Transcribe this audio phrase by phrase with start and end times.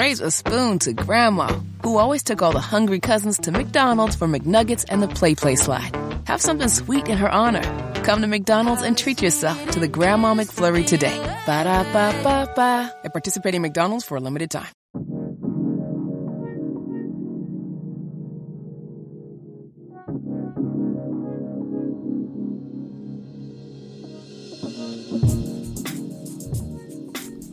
[0.00, 1.48] Raise a spoon to Grandma,
[1.82, 5.94] who always took all the hungry cousins to McDonald's for McNuggets and the PlayPlace slide.
[6.26, 7.60] Have something sweet in her honor.
[8.02, 11.18] Come to McDonald's and treat yourself to the Grandma McFlurry today.
[11.44, 12.90] Ba da ba ba ba.
[13.04, 14.72] At participating McDonald's for a limited time.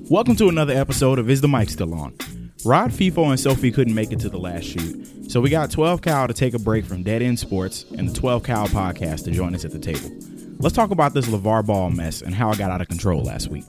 [0.09, 2.13] Welcome to another episode of Is the Mic Still On?
[2.67, 6.01] Rod FIFO and Sophie couldn't make it to the last shoot, so we got 12
[6.01, 9.31] Cal to take a break from Dead End Sports and the 12 Cal podcast to
[9.31, 10.11] join us at the table.
[10.59, 13.47] Let's talk about this LaVar Ball mess and how it got out of control last
[13.47, 13.63] week.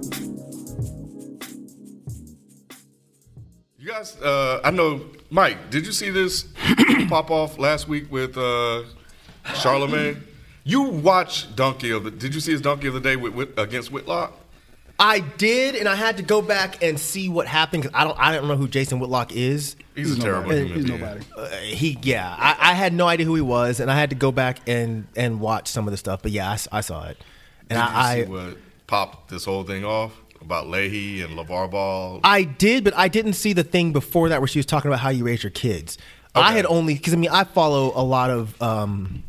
[3.78, 5.70] You guys, uh, I know, Mike.
[5.70, 6.46] Did you see this
[7.08, 8.82] pop off last week with uh,
[9.54, 10.24] Charlemagne?
[10.64, 12.10] You watched Donkey of the.
[12.10, 14.32] Did you see his Donkey of the Day with, with, against Whitlock?
[14.98, 18.18] I did, and I had to go back and see what happened because I don't,
[18.18, 19.76] I don't know who Jason Whitlock is.
[19.94, 21.24] He's, a terrible Hey, human he's nobody.
[21.36, 24.16] Uh, he, yeah, I, I had no idea who he was, and I had to
[24.16, 26.22] go back and and watch some of the stuff.
[26.22, 27.18] But yeah, I saw it,
[27.68, 31.36] Did and you I, see I what popped this whole thing off about Leahy and
[31.38, 32.20] LaVar Ball?
[32.24, 35.00] I did, but I didn't see the thing before that where she was talking about
[35.00, 35.96] how you raise your kids.
[36.34, 39.24] I had only because I mean I follow a lot of um,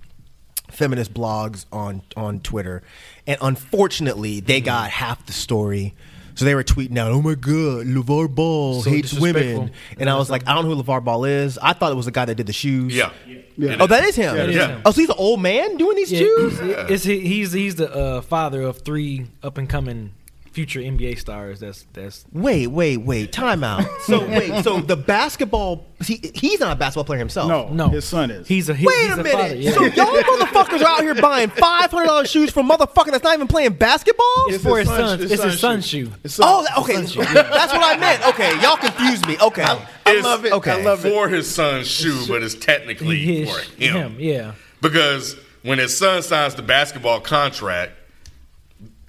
[0.69, 2.83] feminist blogs on on Twitter,
[3.29, 4.45] and unfortunately Mm-hmm.
[4.47, 5.93] they got half the story.
[6.35, 9.69] So they were tweeting out, "Oh my God, LaVar Ball So hates women," disrespectful.
[9.99, 11.57] and I was like, "I don't know who LaVar Ball is.
[11.61, 13.11] I thought it was the guy that did the shoes." yeah.
[13.57, 13.75] Yeah.
[13.81, 14.37] Oh, that is him.
[14.37, 14.67] it is Yeah.
[14.69, 14.81] him.
[14.85, 16.59] Oh, so he's an old man doing these Yeah, shoes.
[16.61, 20.11] it's, he- he's he's the uh, father of three up and coming
[20.51, 21.59] future NBA stars.
[21.59, 23.31] That's that's Wait, wait, wait.
[23.31, 23.85] Time out.
[24.01, 27.47] So wait, so the basketball he, he's not a basketball player himself.
[27.49, 27.89] No, no.
[27.89, 28.47] his son is.
[28.47, 29.31] He's a he, Wait he's a a minute.
[29.33, 29.55] father.
[29.55, 29.71] Yeah.
[29.71, 30.05] So y'all
[30.37, 33.73] motherfuckers are out here buying five hundred dollars shoes from motherfucker that's not even playing
[33.73, 34.25] basketball.
[34.47, 35.31] It's for his son's- son.
[35.31, 36.11] It's his son's shoe.
[36.23, 36.93] His son- Oh, that- okay.
[37.03, 38.25] That's what I meant.
[38.27, 39.37] Okay, y'all confused me.
[39.41, 39.65] Okay.
[40.07, 40.53] It's love it.
[40.53, 40.71] Okay.
[40.71, 41.11] I love it.
[41.11, 44.15] for his son's shoe, but it's technically His- for him.
[44.19, 44.53] yeah.
[44.81, 47.91] Because when his son signs the basketball contract,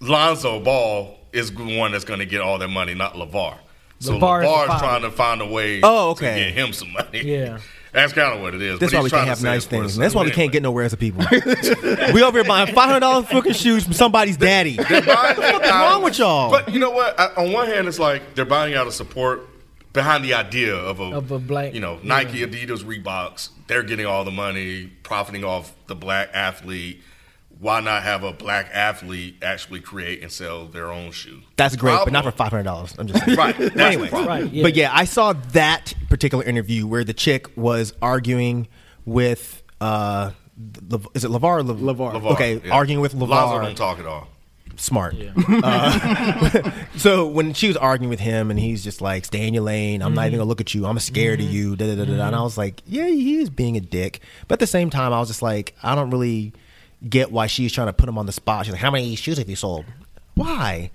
[0.01, 3.57] Lonzo Ball is the one that's going to get all that money, not LaVar.
[4.01, 4.79] So LaVar is LaVar's father.
[4.87, 6.35] trying to find a way Oh, okay.
[6.39, 7.23] to get him some money.
[7.23, 7.59] Yeah.
[7.93, 8.79] That's kind of what it is.
[8.79, 9.97] That's but why he's we trying can't to have nice it's for his things.
[9.97, 11.25] That's why we But can't get nowhere as a people.
[12.15, 14.77] we over here buying five hundred dollars fucking shoes from somebody's daddy.
[14.77, 16.51] They're buying it What's wrong with y'all?
[16.53, 17.19] But you know what?
[17.19, 19.49] I, on one hand, it's like they're buying out of support
[19.93, 23.49] behind the idea of a, Of a black- you know, Nike, Adidas, Reeboks.
[23.67, 27.03] They're getting all the money, profiting off the black athlete.
[27.61, 31.43] Why not have a black athlete actually create and sell their own shoe?
[31.57, 32.95] That's great, but not for five hundred dollars.
[32.99, 33.37] I'm just saying.
[33.39, 33.57] Right.
[33.59, 34.09] That's anyway.
[34.11, 34.51] Right.
[34.51, 34.63] Yeah.
[34.63, 38.67] But yeah, I saw that particular interview where the chick was arguing
[39.05, 40.31] with uh,
[40.89, 41.43] Le- is it Levar?
[41.45, 42.15] Or Le- LeVar.
[42.15, 42.73] LeVar, Okay, yeah.
[42.75, 43.63] arguing with Lonzo Levar.
[43.63, 44.29] don't talk at all.
[44.77, 45.15] Smart.
[45.63, 49.63] Uh, so when she was arguing with him, and he's just like, "Stay in your
[49.63, 50.01] lane.
[50.03, 50.87] I'm not even gonna look at you.
[50.87, 52.27] I'm scared of you." Da, da, da, da, da.
[52.29, 55.13] And I was like, "Yeah, he is being a dick." But at the same time,
[55.13, 56.53] I was just like, I don't really
[57.09, 58.67] get why she's trying to put him on the spot.
[58.67, 59.85] She's like, "How many shoes have you sold?
[60.35, 60.91] Why?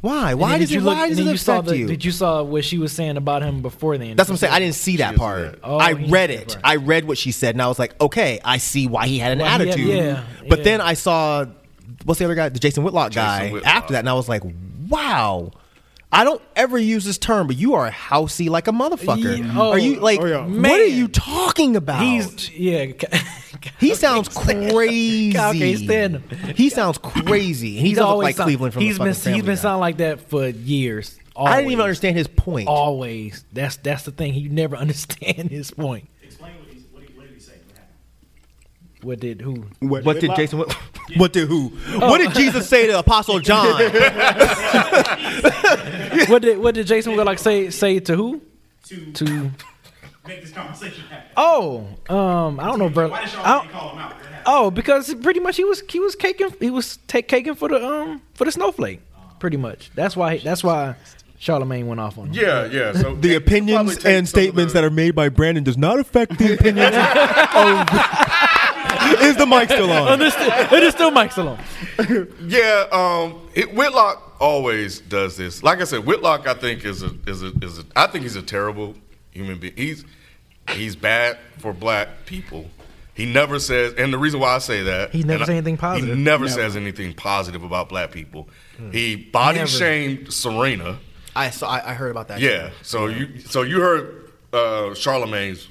[0.00, 0.34] Why?
[0.34, 0.78] Why then does did it?
[0.78, 0.96] you look?
[0.96, 2.92] Why and does it you saw affect the, you?" Did you saw what she was
[2.92, 4.16] saying about him before then?
[4.16, 4.52] That's what I'm saying.
[4.52, 5.60] I didn't see that part.
[5.62, 6.56] Oh, I read it.
[6.64, 9.32] I read what she said, and I was like, okay, I see why he had
[9.32, 9.88] an Why he had- attitude.
[9.88, 10.64] yeah, But yeah.
[10.64, 11.44] then I saw
[12.04, 13.74] what's the other guy, the Jason Whitlock guy, Whitlock.
[13.74, 14.42] after that, and I was like,
[14.88, 15.52] wow.
[16.14, 19.38] I don't ever use this term, but you are housey like a motherfucker.
[19.38, 19.54] Yeah.
[19.56, 20.20] Oh, are you oh, like?
[20.20, 20.46] oh, yeah.
[20.46, 22.02] What are you talking about?
[22.02, 22.92] He's yeah.
[23.80, 25.36] he sounds crazy.
[25.36, 26.54] I stand him.
[26.54, 27.76] He sounds crazy.
[27.76, 29.54] He He's always like sound- Cleveland from he's the been he's been Guy.
[29.54, 31.18] sounding like that for years.
[31.34, 32.68] I didn't even understand his point.
[32.68, 33.46] Always.
[33.52, 34.34] That's that's the thing.
[34.34, 36.10] He never understand his point.
[36.22, 37.52] Explain what, he, what, he, what did he say?
[37.66, 37.96] What happened?
[39.02, 39.64] What did who?
[39.80, 40.36] What did Whitlock?
[40.36, 40.58] Jason?
[40.60, 40.72] Whit-
[41.16, 41.68] What did who?
[41.98, 43.66] What did Jesus say to Apostle John?
[46.28, 48.40] what did what did Jason Whitlock say say to who?
[48.86, 49.50] To, To
[50.26, 51.30] make this conversation happen.
[51.36, 53.08] oh um I don't know bro.
[53.08, 54.14] Why did y'all call him out?
[54.46, 57.84] Oh because pretty much he was he was caking he was take caking for the
[57.84, 59.00] um for the snowflake
[59.38, 59.90] pretty much.
[59.94, 60.94] That's why that's why
[61.38, 62.34] Charlemagne went off on him.
[62.34, 62.92] Yeah, yeah.
[62.92, 66.94] So the opinions and statements that are made by Brandon does not affect the opinions
[66.96, 68.51] of.
[69.22, 70.20] Is the mic still on?
[70.20, 71.58] it is still, it is still Mike Stallone.
[72.48, 75.62] Yeah, um, it, Whitlock always does this.
[75.62, 77.84] Like I said, Whitlock, I think is a is a is a.
[77.96, 78.94] I think he's a terrible
[79.30, 79.74] human being.
[79.76, 80.04] He's
[80.70, 82.66] he's bad for black people.
[83.14, 85.56] He never says, and the reason why I say that, He never and say I-
[85.56, 86.16] anything positive.
[86.16, 88.48] He never, says anything positive about black people.
[88.90, 89.68] He body Never.
[89.70, 90.98] shamed Serena.
[91.36, 91.68] I saw.
[91.68, 92.40] I, I heard about that.
[92.40, 92.68] Yeah.
[92.70, 92.74] too.
[92.82, 95.68] So you so you heard uh, Charlemagne's.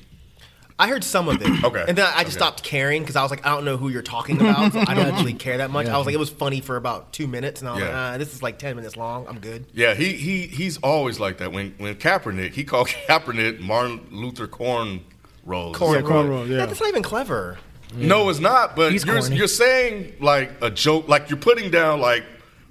[0.82, 1.48] I heard some of it.
[1.64, 1.86] Okay.
[1.88, 2.44] And then I just Okay.
[2.46, 4.74] stopped caring because I was like, I don't know who you're talking about.
[4.74, 5.88] So I don't really care that much.
[5.88, 8.12] I was like, it was funny for about two minutes, and I was like, Yeah.
[8.14, 9.28] ah, this is like ten minutes long.
[9.28, 9.66] I'm good.
[9.74, 11.52] Yeah, he he he's always like that.
[11.52, 15.02] When when Kaepernick, he called Kaepernick Martin Luther Corn
[15.46, 15.76] Rose.
[15.78, 16.66] Corn- cornrows, yeah.
[16.66, 17.58] That's not even clever.
[17.94, 18.76] No, it's not.
[18.76, 19.36] But He's you're corny.
[19.36, 22.24] you're saying like a joke, like you're putting down like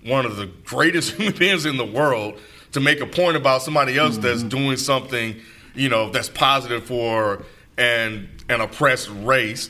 [0.05, 2.39] one of the greatest human beings in the world
[2.73, 4.23] to make a point about somebody else Mm-hmm.
[4.23, 5.37] that's doing something,
[5.75, 7.45] you know, that's positive for
[7.81, 9.69] an an oppressed race.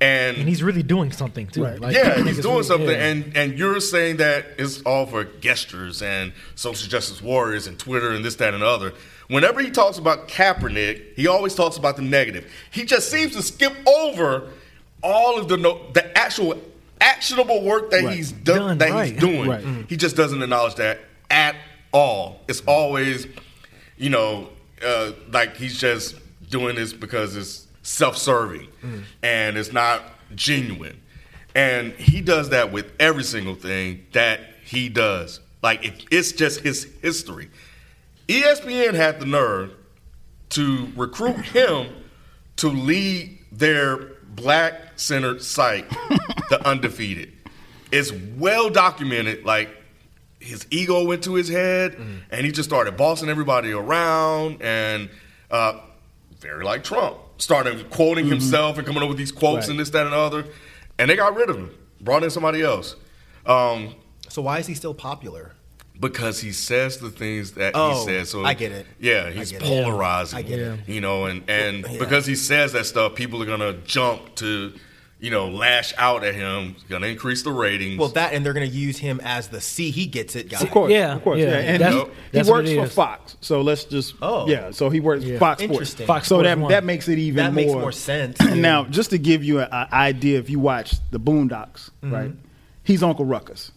[0.00, 1.62] And, and he's really doing something too.
[1.62, 3.06] Like, yeah, he's doing really- something, yeah.
[3.06, 8.10] and and you're saying that it's all for gestures and social justice warriors and Twitter
[8.10, 8.92] and this, that, and the other.
[9.28, 12.50] Whenever he talks about Kaepernick, he always talks about the negative.
[12.72, 14.48] He just seems to skip over
[15.04, 16.60] all of the no, the actual
[17.00, 18.16] actionable work that Right.
[18.16, 19.12] he's done, Done, that right.
[19.12, 19.48] he's doing.
[19.48, 19.64] Right.
[19.64, 19.88] Mm.
[19.88, 20.98] He just doesn't acknowledge that
[21.30, 21.54] at
[21.92, 22.40] all.
[22.48, 23.28] It's always,
[23.96, 24.48] you know,
[24.84, 26.16] uh, like he's just
[26.52, 29.02] doing this because it's self-serving Mm.
[29.24, 30.02] and it's not
[30.36, 31.00] genuine.
[31.56, 35.40] And he does that with every single thing that he does.
[35.62, 37.50] Like it, it's just his history.
[38.28, 39.72] ESPN had the nerve
[40.50, 41.88] to recruit him
[42.56, 43.96] to lead their
[44.34, 45.88] black centered site,
[46.50, 47.32] the undefeated.
[47.90, 49.44] It's well documented.
[49.44, 49.68] Like
[50.40, 51.96] his ego went to his head,
[52.30, 55.10] and he just started bossing everybody around, and
[55.50, 55.80] uh,
[56.42, 59.70] very like Trump, started quoting himself and coming up with these quotes Right.
[59.70, 60.44] and this, that, and the other,
[60.98, 62.96] and they got rid of him, brought in somebody else.
[63.46, 63.94] Um,
[64.28, 65.52] So why is he still popular?
[66.00, 68.30] because he says the things that Oh, he says.
[68.30, 68.86] So I get it.
[68.98, 69.68] Yeah, he's get it.
[69.68, 70.36] polarizing.
[70.38, 70.80] I get it.
[70.88, 71.98] You know, and and Yeah.
[71.98, 74.72] because he says that stuff, people are gonna jump to,
[75.22, 76.74] you know, lash out at him.
[76.74, 77.96] It's gonna increase the ratings.
[77.96, 80.60] Well, that and they're going to use him as the see he gets it guy.
[80.60, 81.46] Of course, Yeah, of course, yeah.
[81.46, 81.58] yeah.
[81.58, 82.86] And That's- he, that's he works for.
[82.88, 84.48] Fox, so let's just Oh.
[84.48, 84.72] yeah.
[84.72, 85.38] So he works Yeah.
[85.38, 85.72] Fox Sports.
[85.72, 86.06] Interesting.
[86.08, 86.70] Fox so Sports that One.
[86.72, 88.40] that makes it even That more makes more sense.
[88.54, 92.12] now, just to give you an idea, if you watch the Boondocks, mm-hmm.
[92.12, 92.32] right?
[92.82, 93.70] He's Uncle Ruckus.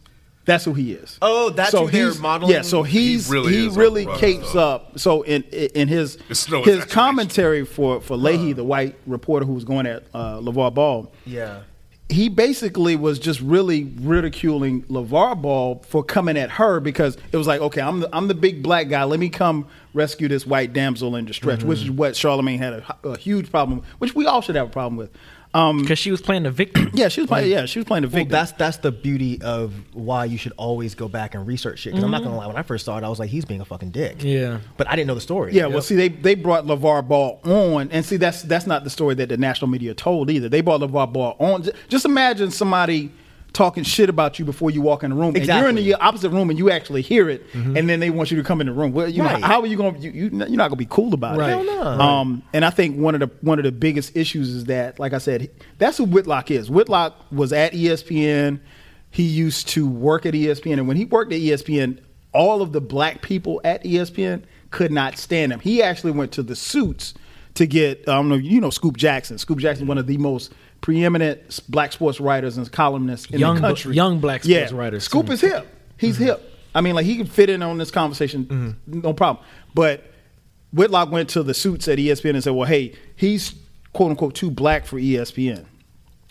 [0.46, 1.18] That's who he is.
[1.24, 2.54] Oh, that's who they're he's- modeling?
[2.54, 4.60] Yeah, so he's He really he really capes though.
[4.76, 5.00] up.
[5.00, 6.18] So in in his
[6.50, 10.74] no his commentary for for Leahy, the white reporter who was going at uh, LaVar
[10.74, 11.62] Ball, yeah.
[12.10, 17.48] he basically was just really ridiculing LaVar Ball for coming at her because it was
[17.48, 19.04] like, okay, I'm the, I'm the big black guy.
[19.04, 22.96] Let me come rescue this white damsel in distress, which is what Charlemagne had a,
[23.10, 25.10] a huge problem, which we all should have a problem with.
[25.56, 26.92] Um, because she was playing the victim.
[26.94, 27.50] yeah, she was playing.
[27.50, 28.30] Yeah, she was playing the victim.
[28.30, 28.58] Well, victim.
[28.60, 31.94] that's that's the beauty of why you should always go back and research shit.
[31.94, 33.62] Because I'm not gonna lie, when I first saw it, I was like, he's being
[33.62, 34.22] a fucking dick.
[34.22, 34.60] Yeah.
[34.76, 35.54] but I didn't know the story.
[35.54, 38.90] Yeah, well, see, they they brought LaVar Ball on, and see, that's that's not the
[38.90, 40.50] story that the national media told either.
[40.50, 41.66] They brought LaVar Ball on.
[41.88, 43.12] Just imagine somebody
[43.56, 46.30] talking shit about you before you walk in the room, and you're in the opposite
[46.30, 48.74] room, and you actually hear it, and then they want you to come in the
[48.74, 48.92] room.
[48.92, 49.40] Well, you Right.
[49.42, 49.96] know, how are you going?
[49.96, 51.58] to you, you you're not going to be cool about Right.
[51.58, 51.68] it.
[51.68, 52.02] Hell.
[52.02, 55.14] Um, and I think one of the one of the biggest issues is that, like
[55.14, 55.50] I said,
[55.80, 56.70] that's who Whitlock is.
[56.70, 58.60] Whitlock was at ESPN.
[59.10, 62.00] He used to work at ESPN, and when he worked at ESPN,
[62.34, 65.62] all of the black people at ESPN could not stand him.
[65.62, 67.14] He actually went to the suits
[67.54, 69.38] to get I don't know you know Scoop Jackson.
[69.38, 70.52] Scoop Jackson, one of the most
[70.86, 73.96] preeminent black sports writers and columnists in Young the bl- country.
[73.96, 75.32] young black sports writers, Scoop too.
[75.32, 75.68] is hip.
[75.98, 76.26] He's mm-hmm.
[76.26, 76.54] hip.
[76.76, 79.02] I mean, like he can fit in on this conversation, mm-hmm.
[79.02, 79.44] no problem.
[79.74, 80.04] But
[80.74, 83.56] Whitlock went to the suits at ESPN and said, "Well, hey, he's
[83.94, 85.66] quote unquote too black for ESPN."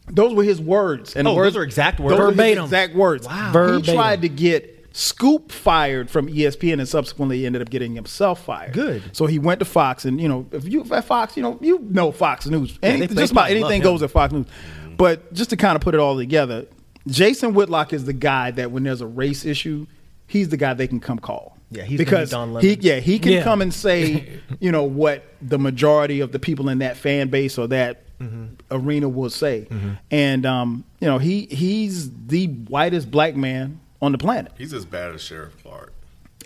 [0.06, 2.18] Those were his words, and Oh, the words those are exact those words?
[2.20, 2.64] were his Verbatim.
[2.64, 3.26] exact words.
[3.26, 3.80] Wow.
[3.80, 8.72] He tried to get Scoop fired from ESPN, and subsequently ended up getting himself fired.
[8.72, 9.02] Good.
[9.12, 11.80] So he went to Fox, and you know, if you at Fox, you know, you
[11.90, 12.78] know Fox News.
[12.80, 14.46] Yeah, Any- they- they just about anything goes at Fox News.
[14.96, 16.66] But just to kind of put it all together,
[17.08, 19.86] Jason Whitlock is the guy that when there's a race issue,
[20.28, 21.58] he's the guy they can come call.
[21.72, 23.42] Yeah, he's because Don he yeah he can Yeah.
[23.42, 27.58] come and say you know what the majority of the people in that fan base
[27.58, 28.44] or that Mm-hmm.
[28.70, 29.66] arena will say,
[30.08, 34.52] and um, you know he he's the whitest black man on the planet.
[34.56, 35.92] He's as bad as Sheriff Clarke.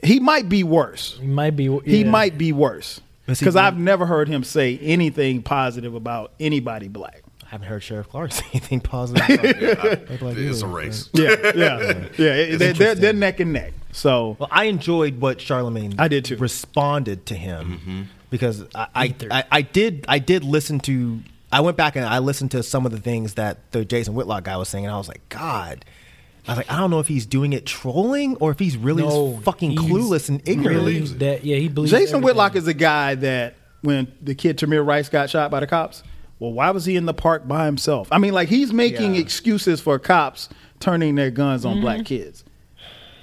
[0.03, 1.19] He might be worse.
[1.21, 1.77] He might be.
[1.85, 7.23] He might be worse because I've never heard him say anything positive about anybody black.
[7.45, 9.23] I haven't heard Sheriff Clarke say anything positive.
[9.45, 10.67] about- Yeah, I- like it's you.
[10.67, 11.09] a race.
[11.15, 12.57] Yeah, yeah, yeah.
[12.57, 13.73] They're, they're, they're neck and neck.
[13.93, 16.37] So Well, I enjoyed what Charlemagne I did too.
[16.37, 18.03] responded to him mm-hmm.
[18.31, 22.19] because I, I, I I did I did listen to I went back and I
[22.19, 24.99] listened to some of the things that the Jason Whitlock guy was saying and I
[24.99, 25.85] was like God
[26.49, 29.02] I was like I don't know if he's doing it trolling or if he's really
[29.02, 30.78] No, just fucking he's clueless and ignorant.
[30.78, 31.90] Really, that, yeah, he believes.
[31.93, 32.23] Jason everything.
[32.25, 36.02] Whitlock is a guy that when the kid Tamir Rice got shot by the cops,
[36.38, 38.09] well, why was he in the park by himself?
[38.11, 39.21] I mean, like he's making Yeah.
[39.21, 40.49] excuses for cops
[40.81, 41.81] turning their guns on Mm-hmm.
[41.83, 42.45] black kids.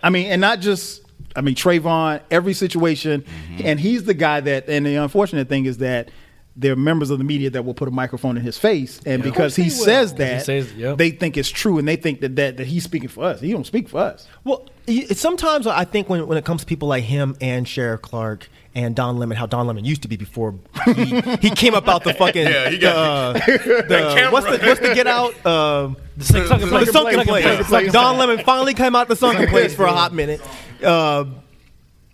[0.03, 1.01] I mean, and not just
[1.35, 3.61] I mean Trayvon, every situation, Mm-hmm.
[3.65, 4.69] and he's the guy that.
[4.69, 6.09] And the unfortunate thing is that
[6.57, 9.21] there are members of the media that will put a microphone in his face, and
[9.21, 9.85] because he course they will.
[9.85, 10.97] says 'Cause that, he says- yep.
[10.97, 13.41] they think it's true, and they think that, that that he's speaking for us.
[13.41, 14.25] He don't speak for us.
[14.45, 18.01] Well, y- sometimes I think when, when it comes to people like him and Sheriff
[18.01, 21.87] Clarke and Don Lemon, how Don Lemon used to be before he, he came up
[21.89, 24.31] out the fucking Yeah, he got- the, the- camera.
[24.31, 26.85] what's the what's the get out um, The sunken The place.
[26.87, 27.25] the sunken place.
[27.25, 27.43] place.
[27.45, 27.91] Sunken place.
[27.91, 30.39] Don Lemon finally came out the sunken place for a hot minute.
[30.81, 31.25] Uh,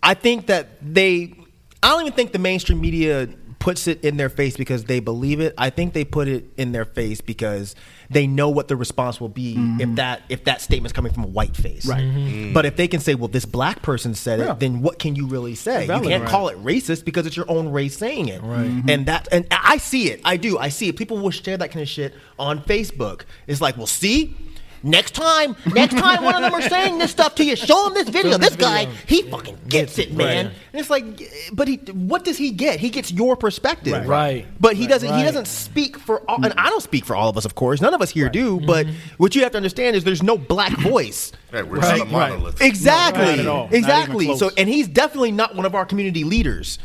[0.01, 1.35] I think that they.
[1.83, 3.27] I don't even think the mainstream media
[3.61, 5.53] puts it in their face because they believe it.
[5.57, 7.75] I think they put it in their face because
[8.09, 9.95] they know what the response will be if mm-hmm.
[9.95, 11.85] that if that statement's coming from a white face.
[11.85, 12.03] Right.
[12.03, 12.53] Mm-hmm.
[12.53, 15.27] But if they can say, "Well, this black person said it," then what can you
[15.27, 15.87] really say?
[15.87, 16.29] Valid, you can't right.
[16.29, 18.41] call it racist because it's your own race saying it.
[18.41, 18.65] Right.
[18.65, 19.03] And mm-hmm.
[19.05, 20.21] that and I see it.
[20.25, 20.57] I do.
[20.57, 20.97] I see it.
[20.97, 23.21] People will share that kind of shit on Facebook.
[23.47, 24.35] It's like, well, see.
[24.83, 27.93] Next time, next time one of them are saying this stuff to you, show them
[27.93, 28.37] this video.
[28.37, 30.47] This guy, he fucking gets it, man.
[30.47, 31.05] And it's like,
[31.53, 32.79] but he, what does he get?
[32.79, 34.21] He gets your perspective, Right.
[34.21, 34.47] Right.
[34.59, 35.13] But he doesn't.
[35.17, 36.53] He doesn't speak for all, and mm.
[36.57, 37.81] I don't speak for all of us, of course.
[37.81, 38.57] None of us here do.
[38.57, 38.65] Mm-hmm.
[38.65, 41.31] But what you have to understand is there's no black voice.
[41.51, 42.61] Hey, we're Right, not a monolith.
[42.61, 43.25] Exactly.
[43.25, 43.63] Not at all.
[43.63, 44.25] Not even Exactly.
[44.25, 44.39] close.
[44.39, 46.79] So, and he's definitely not one of our community leaders.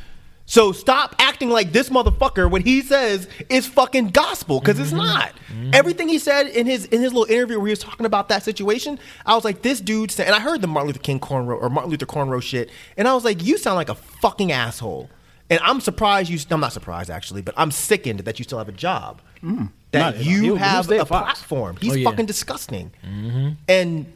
[0.49, 4.99] So stop acting like this motherfucker when he says is fucking gospel because it's mm-hmm.
[4.99, 5.33] not.
[5.49, 5.71] Mm-hmm.
[5.73, 8.45] Everything he said in his in his little interview where he was talking about that
[8.45, 11.61] situation, I was like, this dude said, and I heard the Martin Luther King cornrow
[11.61, 15.11] or Martin Luther cornrow shit, and I was like, you sound like a fucking asshole.
[15.51, 16.39] And I'm surprised you.
[16.51, 19.21] I'm not surprised actually, but I'm sickened that you still have a job.
[19.43, 20.01] Mm, that Mm.
[20.01, 20.27] Not at all.
[20.27, 21.09] you he'll have a Fox.
[21.09, 21.77] platform.
[21.81, 22.11] He's Oh, yeah.
[22.11, 22.93] fucking disgusting.
[23.05, 23.49] Mm-hmm.
[23.69, 24.13] And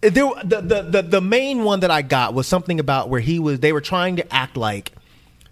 [0.00, 0.10] there,
[0.44, 3.60] the, the the the main one that I got was something about where he was.
[3.60, 4.92] They were trying to act like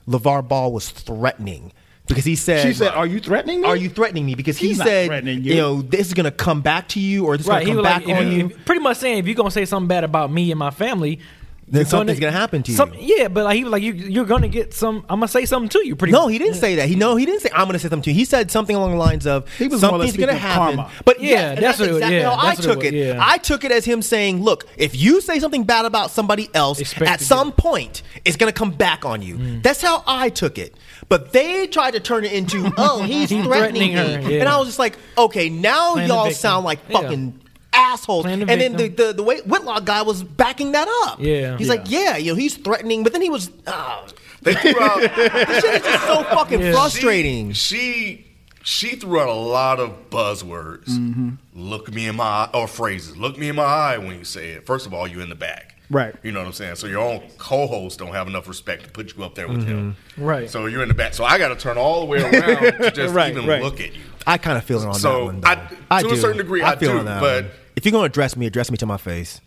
[0.08, 1.72] LaVar Ball was threatening
[2.06, 3.68] because he said, She said, "Are you threatening me?
[3.68, 5.54] Are you threatening me?" Because he He's not said, threatening you.
[5.54, 5.56] you.
[5.56, 7.66] know, this is gonna come back to you, or this is Right.
[7.66, 8.46] He gonna was come like, back if on you, you.
[8.56, 11.20] if- pretty much saying if you're gonna say something bad about me and my family,
[11.66, 12.76] Then you're something's gonna happen to you.
[12.76, 15.04] some- yeah, but like he was like, you, you're gonna get some.
[15.08, 15.96] I'm gonna say something to you.
[15.96, 16.12] Pretty.
[16.12, 16.32] No, much.
[16.32, 16.88] he didn't say that.
[16.88, 18.16] He no, he didn't say I'm going to say something to you.
[18.16, 20.40] He said something along the lines of He was more or less something's going to
[20.40, 20.76] happen.
[20.76, 20.90] karma.
[21.04, 22.76] But Yeah, yeah, that's that's, what it- exactly yeah, how I that's what it took
[22.78, 22.94] was, it.
[22.94, 23.18] yeah.
[23.20, 26.80] I took it as him saying, "Look, if you say something bad about somebody else,
[26.80, 29.62] Expect at some get- point, it's going to come back on you." Mm.
[29.62, 30.74] That's how I took it.
[31.08, 34.40] But they tried to turn it into, "Oh, he's He's threatening, threatening me," her, yeah.
[34.40, 37.00] and I was just like, "Okay, now Playing y'all sound like Yeah.
[37.00, 37.40] fucking."
[37.74, 41.18] Assholes, Playing and then the, the the way Whitlock guy was backing that up.
[41.20, 41.56] Yeah.
[41.58, 41.72] he's Yeah.
[41.74, 44.06] like, yeah, you know, he's threatening, but then he was, oh,
[44.42, 45.00] They threw out.
[45.16, 46.72] this shit is just so fucking Yeah.
[46.72, 47.52] frustrating.
[47.52, 48.26] She
[48.62, 50.86] she threw out a lot of buzzwords.
[50.86, 51.30] Mm-hmm.
[51.54, 53.16] Look me in my eye, or phrases.
[53.16, 54.64] Look me in my eye when you say it.
[54.66, 55.72] First of all, you in the back.
[55.90, 56.14] Right.
[56.22, 56.76] You know what I'm saying?
[56.76, 59.96] So your own co-host don't have enough respect to put you up there with him.
[60.16, 60.24] Mm-hmm.
[60.24, 60.48] Right.
[60.50, 61.12] So you're in the back.
[61.12, 62.32] So I got to turn all the way around
[62.80, 63.62] to just Right, even right.
[63.62, 64.00] look at you.
[64.26, 65.40] I kind of feel it on So, that one.
[65.42, 65.76] Though.
[65.90, 67.52] I- to a certain degree, I feel do, on that but- one.
[67.76, 69.40] If you're going to address me, address me to my face.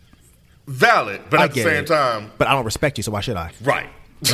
[0.66, 1.86] Valid, but I at the same it.
[1.86, 3.52] time, but I don't respect you, so why should I?
[3.62, 3.88] right.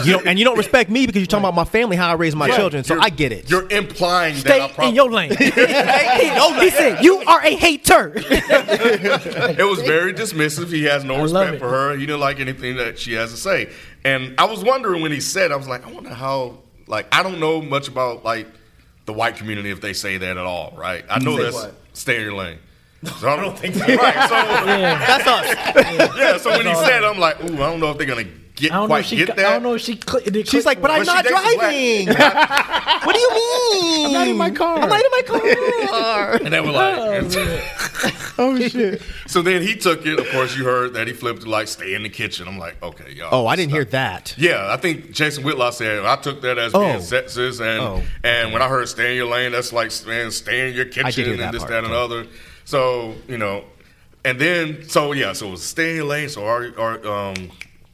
[0.07, 2.15] You don't, and you don't respect me because you're talking about my family, how I
[2.15, 2.57] raise my Right.
[2.57, 2.85] children.
[2.85, 3.51] So You're- I get it.
[3.51, 5.31] You're implying Stay that I in prob- your lane.
[5.39, 10.71] he, he said, "You are a hater." it was very dismissive.
[10.71, 11.93] He has no love respect for her.
[11.97, 13.71] He didn't like anything that she has to say.
[14.05, 16.59] And I was wondering when he said, I was like, I wonder how.
[16.87, 18.47] Like, I don't know much about like
[19.07, 21.05] the white community if they say that at all, right?
[21.11, 21.75] I know Say that's what?
[21.93, 22.59] stay in your lane.
[23.05, 23.81] So I don't think so.
[23.87, 24.29] Right.
[24.29, 25.07] So yeah.
[25.07, 26.17] That's us.
[26.17, 26.37] yeah.
[26.39, 28.25] So when he said, I'm like, ooh, I don't know if they're gonna
[28.57, 28.87] get I don't know.
[28.87, 29.99] quite If she, get I don't know if she.
[30.01, 32.07] Cl- She's click like, but I'm But she not dates black- driving.
[33.07, 34.07] what do you mean?
[34.07, 34.79] I'm not in my car.
[34.79, 36.35] I'm not in my car.
[36.45, 39.01] And they were like, oh, oh shit!
[39.27, 40.19] so then he took it.
[40.19, 42.47] Of course, you heard that he flipped it like, stay in the kitchen.
[42.49, 43.29] I'm like, okay, y'all.
[43.33, 43.77] oh, I didn't stop.
[43.77, 44.35] hear that.
[44.37, 46.81] Yeah, I think Jason Whitlock said I took that as Oh.
[46.81, 48.03] being sexist, and Oh.
[48.23, 51.07] and when I heard "stay in your lane," that's like man, stay in your kitchen
[51.07, 51.95] I did that and this, part, that, and too.
[51.99, 52.27] other.
[52.65, 53.65] So you know,
[54.25, 56.31] and then so yeah, so it was stay late.
[56.31, 57.51] So are are um,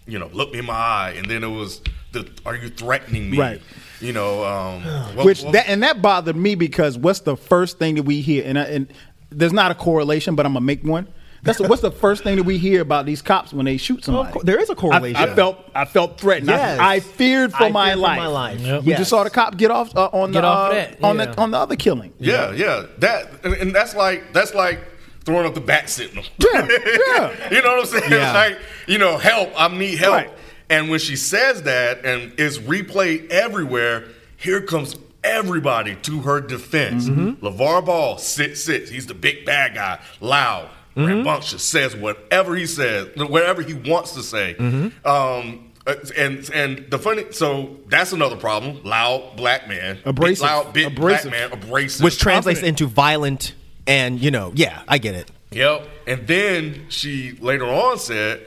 [0.06, 1.80] you know, look me in my eye, and then it was
[2.12, 3.38] the are you threatening me?
[3.38, 3.62] Right.
[4.00, 4.82] You know, um,
[5.16, 8.20] what- Which what- that and that bothered me because what's the first thing that we
[8.20, 8.44] hear?
[8.46, 8.92] And, I, and
[9.30, 11.08] there's not a correlation, but I'm gonna make one.
[11.42, 14.04] That's the, what's the first thing that we hear about these cops when they shoot
[14.04, 14.32] somebody?
[14.32, 15.16] course, there is a correlation.
[15.16, 16.48] I, I felt I felt threatened.
[16.48, 16.78] Yes.
[16.78, 18.18] I, I feared for I my feared for life.
[18.18, 18.60] my life.
[18.60, 18.82] Yep.
[18.84, 18.98] We Yes.
[18.98, 21.24] just saw the cop get off uh, on Get the off uh, that, on yeah.
[21.26, 22.12] the on the other killing.
[22.18, 24.80] yeah, yeah, that and, and that's like that's like
[25.24, 26.24] throwing up the bat signal.
[26.38, 27.50] Yeah, yeah.
[27.50, 28.10] you know what I'm saying?
[28.12, 28.32] Yeah.
[28.32, 30.14] Like, you know, help, I need help.
[30.14, 30.30] Right.
[30.68, 37.08] And when she says that and it's replayed everywhere, here comes everybody to her defense.
[37.08, 37.44] Mm-hmm.
[37.44, 38.90] LaVar Ball sits, sits.
[38.90, 40.70] He's the big bad guy, loud,
[41.00, 41.06] Mm-hmm.
[41.16, 44.54] rambunctious, says whatever he says, whatever he wants to say.
[44.58, 45.06] Mm-hmm.
[45.06, 48.82] Um, uh, and and the funny, so that's another problem.
[48.84, 50.42] Loud black man, big, Abrasive.
[50.42, 51.30] loud big Abrasive.
[51.30, 52.80] black man, abrasive, Which translates Confident.
[52.80, 53.54] into violent
[53.86, 55.30] and, you know, yeah, I get it.
[55.52, 55.88] Yep.
[56.06, 58.46] And then she later on said,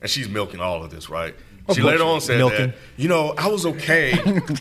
[0.00, 1.34] and she's milking all of this, right?
[1.74, 2.68] She later on said Milking.
[2.68, 4.12] that, you know, I was okay.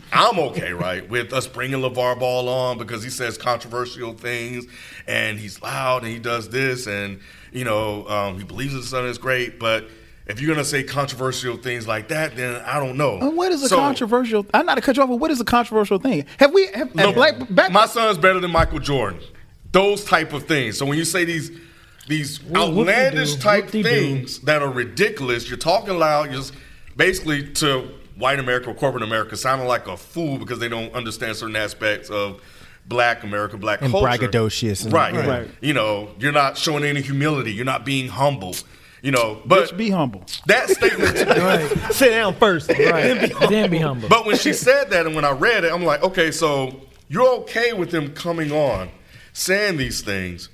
[0.12, 4.66] I'm okay, right, with us bringing LaVar Ball on because he says controversial things
[5.08, 7.20] and he's loud and he does this and,
[7.52, 9.58] you know, um, he believes his son is great.
[9.60, 9.88] But
[10.28, 13.18] if you're going to say controversial things like that, then I don't know.
[13.20, 14.46] And what is a So- controversial?
[14.54, 16.26] I'm not to cut you off, but what is a controversial thing?
[16.40, 16.68] Have we?
[16.74, 17.72] Have, No, black back?
[17.72, 19.22] my son's better than Michael Jordan.
[19.72, 20.78] Those type of things.
[20.78, 21.52] So when you say these
[22.08, 26.26] these outlandish type things that are ridiculous, you're talking loud.
[26.32, 26.54] You're just
[26.98, 31.36] basically to white America or corporate America sounding like a fool because they don't understand
[31.38, 32.42] certain aspects of
[32.88, 34.08] black America, black And culture.
[34.08, 35.14] braggadocious and- right?
[35.14, 35.48] Right.
[35.62, 37.54] You know, you're not showing any humility.
[37.54, 38.56] You're not being humble.
[39.04, 40.24] You know, but Bitch, be humble.
[40.48, 41.16] that statement.
[41.38, 41.94] Right.
[41.94, 42.68] Sit down first.
[42.70, 43.32] Right.
[43.48, 44.10] then be humble.
[44.10, 47.28] But when she said that, and when I read it, I'm like, okay, so you're
[47.42, 48.90] okay with them coming on,
[49.34, 50.50] saying these things,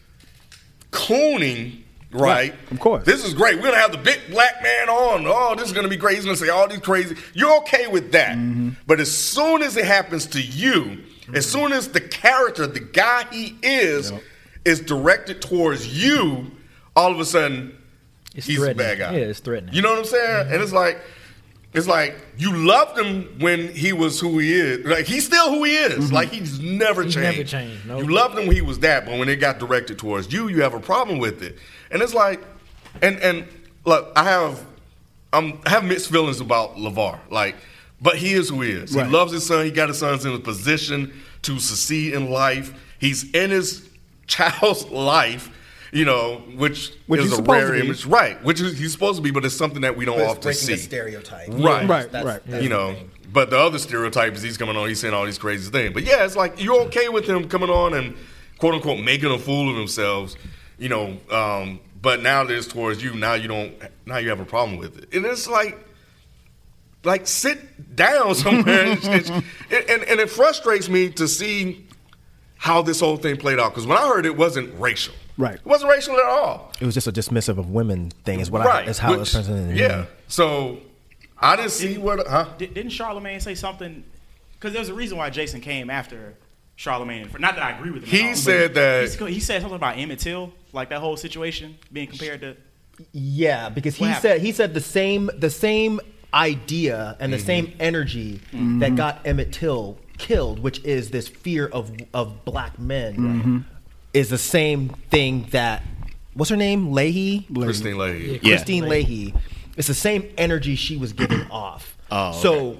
[0.91, 1.82] cooning,
[2.13, 2.53] right?
[2.71, 3.05] of course.
[3.05, 3.55] This is great.
[3.57, 5.25] We're gonna have the big black man on.
[5.27, 6.15] Oh, this is gonna be great.
[6.15, 7.15] He's gonna say all these crazy.
[7.33, 8.69] You're okay with that, Mm-hmm.
[8.87, 11.35] but as soon as it happens to you, mm-hmm.
[11.35, 14.11] as soon as the character, the guy he is,
[14.65, 16.51] is directed towards you,
[16.95, 17.77] all of a sudden.
[18.35, 19.11] It's he's a bad guy.
[19.17, 19.75] Yeah, it's threatening.
[19.75, 20.27] You know what I'm saying?
[20.45, 20.53] Mm-hmm.
[20.53, 20.99] And it's like,
[21.73, 24.85] it's like you loved him when he was who he is.
[24.85, 26.05] Like he's still who he is.
[26.05, 26.13] Mm-hmm.
[26.15, 27.37] Like he's never He's changed.
[27.37, 28.03] never changed, nope.
[28.03, 30.61] You loved him when he was that, but when it got directed towards you, you
[30.63, 31.57] have a problem with it.
[31.93, 32.43] And it's like,
[33.01, 33.47] and and
[33.85, 34.65] look, I have,
[35.31, 37.19] I'm I have mixed feelings about LaVar.
[37.29, 37.55] Like,
[38.01, 38.93] but he is who he is.
[38.95, 39.05] Right.
[39.05, 39.63] He loves his son.
[39.65, 42.73] He got his sons in a position to succeed in life.
[42.99, 43.87] He's in his
[44.27, 45.49] child's life.
[45.91, 47.85] You know, which, Which is a rare to be.
[47.85, 48.43] image, right?
[48.43, 50.41] Which is, he's supposed to be, but it's something that we don't But it's often
[50.41, 50.73] breaking see.
[50.73, 51.49] a stereotype.
[51.49, 51.87] Right.
[51.87, 52.41] Right, That's- right.
[52.47, 53.11] that's you know, thing.
[53.31, 55.93] but the other stereotype is he's coming on, he's saying all these crazy things.
[55.93, 58.15] But yeah, it's like you're okay with him coming on and
[58.57, 60.35] quote unquote making a fool of themselves,
[60.77, 61.17] you know.
[61.31, 63.73] Um, but now that it's towards you, now you don't,
[64.05, 65.77] now you have a problem with it, and it's like,
[67.03, 71.85] like sit down somewhere, and, and, and, and it frustrates me to see
[72.57, 75.55] how this whole thing played out because when I heard it wasn't racial, Right.
[75.55, 76.71] It wasn't racial at all.
[76.79, 78.39] It was just a dismissive of women thing.
[78.39, 78.85] Is what right.
[78.87, 78.89] I.
[78.91, 79.75] Is how it was Which- presented.
[79.75, 80.05] Yeah.
[80.27, 80.77] So
[81.39, 82.49] I didn't see what, huh?
[82.59, 84.03] Did, didn't Charlemagne say something?
[84.53, 86.35] Because there's a reason why Jason came after
[86.75, 87.29] Charlemagne.
[87.29, 88.09] For not that I agree with him.
[88.09, 91.77] at He all, said that- he said something about Emmett Till, like that whole situation
[91.91, 92.55] being compared to.
[93.11, 95.99] Yeah, because he What said he said the same the same
[96.33, 97.45] idea and the Mm-hmm.
[97.45, 98.41] same energy
[98.79, 103.57] that got Emmett Till killed, which is this fear of of black men, Mm-hmm.
[104.13, 105.83] is the same thing that
[106.33, 108.39] what's her name Leahy Kristine Leahy.
[108.43, 108.57] Yeah.
[108.57, 109.33] Kristine Leahy.
[109.75, 111.97] It's the same energy she was giving off.
[112.11, 112.77] Oh, so.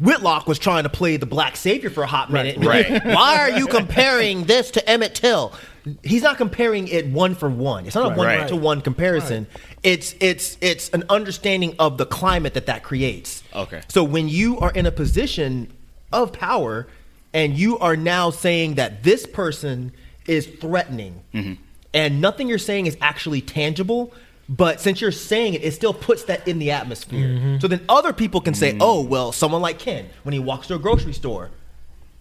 [0.00, 2.56] Whitlock was trying to play the black savior for a hot minute.
[2.64, 3.04] Right.
[3.04, 5.52] Why are you comparing this to Emmett Till?
[6.02, 7.86] He's not comparing it one for one.
[7.86, 8.48] It's not a one Right.
[8.48, 9.46] to one comparison.
[9.82, 13.42] It's it's it's an understanding of the climate that that creates.
[13.54, 13.80] Okay.
[13.88, 15.72] So when you are in a position
[16.12, 16.86] of power
[17.34, 19.92] and you are now saying that this person
[20.26, 21.54] is threatening Mm-hmm.
[21.94, 24.12] and nothing you're saying is actually tangible,
[24.48, 27.58] but since you're saying it, it still puts that in the atmosphere.
[27.60, 30.74] So then other people can say, "Oh, well, someone like Ken when he walks to
[30.74, 31.50] a grocery store."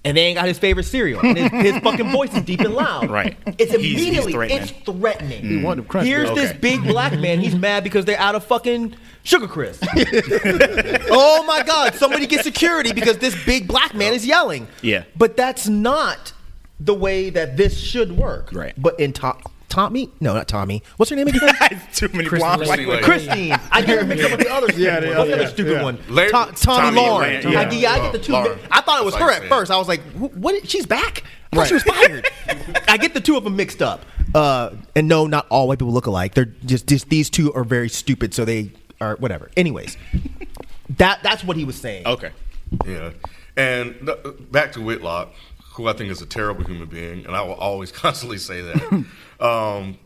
[0.08, 1.20] And they ain't got his favorite cereal.
[1.22, 3.10] And his, his fucking voice is deep and loud.
[3.10, 3.38] Right.
[3.58, 4.62] It's He's- he's immediately threatening.
[4.63, 5.46] it's threatening.
[5.46, 6.36] He wanted to crunch Here's it.
[6.36, 6.60] this Okay.
[6.60, 7.39] big black man.
[7.39, 9.84] He's mad because they're out of fucking sugar crisp.
[11.10, 11.96] oh my god!
[11.96, 14.67] Somebody get security because this big black man is yelling.
[14.82, 15.04] Yeah.
[15.15, 16.34] But that's not
[16.80, 18.50] the way that this should work.
[18.54, 18.74] Right.
[18.78, 19.41] But in Tom,
[19.78, 20.82] Tomi, no, not Tomi.
[20.98, 21.40] What's her name again?
[21.94, 23.04] Too many Kristine blonde white women.
[23.04, 23.60] Kristine.
[23.72, 25.18] I get her mixed up with the other Yeah, stupid yeah, one.
[25.18, 26.00] What's the other stupid one?
[26.10, 27.42] Larry- To- Tomi, Tomi Lahren.
[27.42, 27.92] Lahren, Yeah, yeah.
[27.92, 28.32] I get the two.
[28.32, 28.58] Lahren.
[28.72, 29.70] I thought it was That's her at first.
[29.70, 30.68] I was like, "Wh- "What?
[30.68, 31.24] She's back?
[31.54, 32.28] I thought she was fired."
[32.88, 34.04] I get the two of them mixed up.
[34.34, 36.34] Uh, and no, not all white people look alike.
[36.34, 39.52] They're just, just these two are very stupid, so they are whatever.
[39.56, 39.96] Anyways,
[40.98, 42.08] that that's what he was saying.
[42.08, 42.32] Okay.
[42.84, 43.12] Yeah.
[43.56, 44.18] And th-
[44.52, 45.34] back to Whitlock,
[45.78, 49.06] who I think is a terrible human being, and I will always constantly say that.
[49.40, 49.98] um,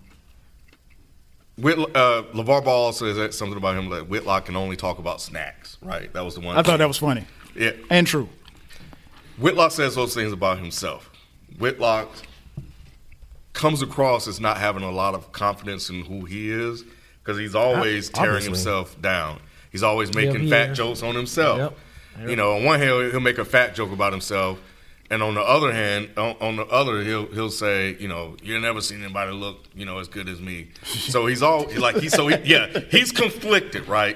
[1.58, 5.22] Whit, uh, LaVar Ball says that something about him that Whitlock can only talk about
[5.22, 6.12] snacks, right?
[6.14, 6.58] That was the one.
[6.58, 7.72] I thought that was funny Yeah.
[7.90, 8.30] and true.
[9.38, 11.10] Whitlock says those things about himself.
[11.60, 12.10] Whitlock
[13.54, 16.84] comes across as not having a lot of confidence in who he is
[17.24, 18.50] because he's always Ob- tearing obviously.
[18.54, 19.40] himself down.
[19.72, 20.78] He's always making he fat is.
[20.78, 21.74] jokes on himself.
[22.18, 22.30] Yep.
[22.30, 24.60] You know, on one hand he'll make a fat joke about himself,
[25.12, 28.62] and on the other hand, on, on the other he'll he'll say, you know, you've
[28.64, 30.70] never seen anybody look, you know, as good as me.
[30.84, 34.16] So he's all like he's so he, yeah he's conflicted, right?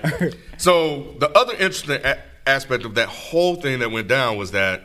[0.58, 4.82] So the other interesting a- aspect of that whole thing that went down was that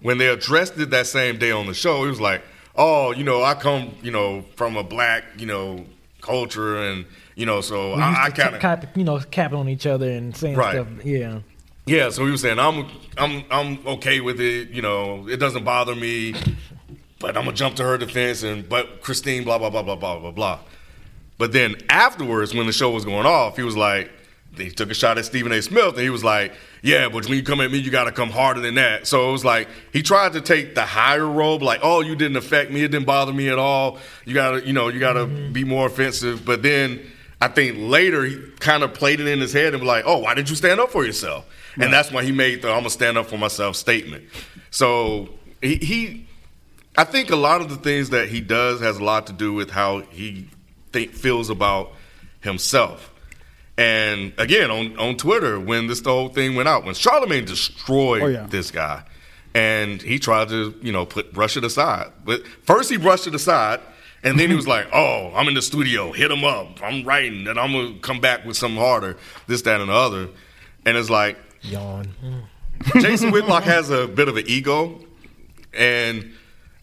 [0.00, 2.42] when they addressed it that same day on the show, it was like,
[2.76, 5.86] oh, you know, I come, you know, from a black, you know,
[6.20, 8.54] culture and You know, so We I, I kind
[8.84, 10.74] of you know, capping on each other and saying Right.
[10.74, 10.88] stuff.
[11.04, 11.40] Yeah.
[11.84, 12.86] Yeah, so he was saying I'm
[13.18, 14.70] I'm I'm okay with it.
[14.70, 16.34] You know, it doesn't bother me,
[17.18, 20.18] but I'm gonna jump to her defense and but Kristine, blah blah blah blah blah
[20.18, 20.58] blah blah.
[21.38, 24.12] But then afterwards, when the show was going off, he was like,
[24.56, 25.60] he took a shot at Stephen A.
[25.62, 28.12] Smith, and he was like, "Yeah, but when you come at me, you got to
[28.12, 31.62] come harder than that." So it was like he tried to take the higher robe,
[31.62, 33.98] like, "Oh, you didn't affect me; it didn't bother me at all.
[34.24, 35.52] You gotta, you know, you gotta mm-hmm.
[35.52, 37.00] be more offensive." But then
[37.40, 40.18] I think later he kind of played it in his head and was like, "Oh,
[40.18, 41.46] why didn't you stand up for yourself?"
[41.80, 44.24] And that's why he made the "I'm gonna stand up for myself" statement.
[44.70, 45.30] So
[45.62, 46.26] he, he
[46.96, 49.52] I think a lot of the things that he does has a lot to do
[49.52, 50.48] with how he
[50.92, 51.92] think, feels about
[52.40, 53.10] himself.
[53.78, 58.26] And again, on, on Twitter, when this whole thing went out, when Charlemagne destroyed Oh,
[58.26, 58.46] yeah.
[58.46, 59.02] this guy,
[59.54, 62.12] and he tried to, you know, put brush it aside.
[62.24, 63.80] But first he brushed it aside,
[64.22, 66.82] and then he was like, "Oh, I'm in the studio, hit him up.
[66.82, 70.28] I'm writing, and I'm gonna come back with something harder, this, that, and the other."
[70.84, 72.12] And it's like, Yawn.
[73.00, 75.00] Jason Whitlock has a bit of an ego,
[75.72, 76.32] and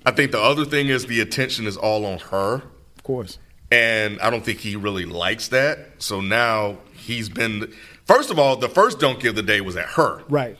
[0.05, 2.55] I think the other thing is the attention is all on her,
[2.95, 3.37] Of course.
[3.71, 5.79] and I don't think he really likes that.
[5.99, 7.73] So now he's been.
[8.05, 10.57] First of all, the first donkey of the day was at her, Right.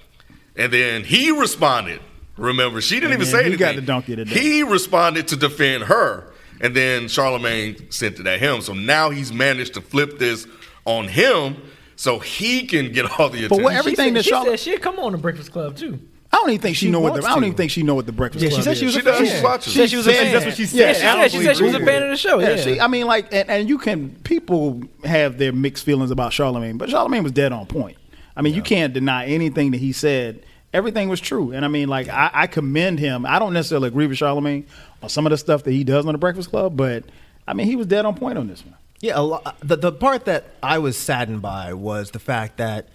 [0.55, 2.01] and then he responded.
[2.37, 3.59] Remember, she didn't even then say he anything.
[3.59, 4.39] got the donkey of the day.
[4.39, 8.61] He responded to defend her, and then Charlemagne sent it at him.
[8.61, 10.47] So now he's managed to flip this
[10.85, 11.57] on him,
[11.99, 13.49] so he can get all the attention.
[13.49, 15.75] But what everything she that said, she Charlotte, said she'd come on the Breakfast Club
[15.75, 15.99] too.
[16.31, 17.83] I don't even think she, She know what the, wants I don't even think she
[17.83, 18.41] know what the breakfast.
[18.41, 18.79] Yeah, she Club said is.
[18.79, 19.17] she was she a does.
[19.17, 19.37] fan.
[19.39, 19.73] She watches.
[19.73, 20.31] She said she was a fan.
[20.31, 20.95] That's what she Yeah, said.
[20.95, 22.39] she I said she said she was a fan of the show.
[22.39, 26.11] Yeah, Yeah, she, I mean, like, and, and you can people have their mixed feelings
[26.11, 27.97] about Charlemagne, but Charlemagne was dead on point.
[28.37, 30.45] I mean, you can't deny anything that he said.
[30.71, 33.25] Everything was true, and I mean, like, I, I commend him.
[33.25, 34.67] I don't necessarily agree with Charlemagne
[35.01, 37.03] on some of the stuff that he does on the Breakfast Club, but
[37.47, 38.75] I mean, he was dead on point on this one.
[39.01, 42.57] Yeah, a lot, uh, the the part that I was saddened by was the fact
[42.57, 42.89] that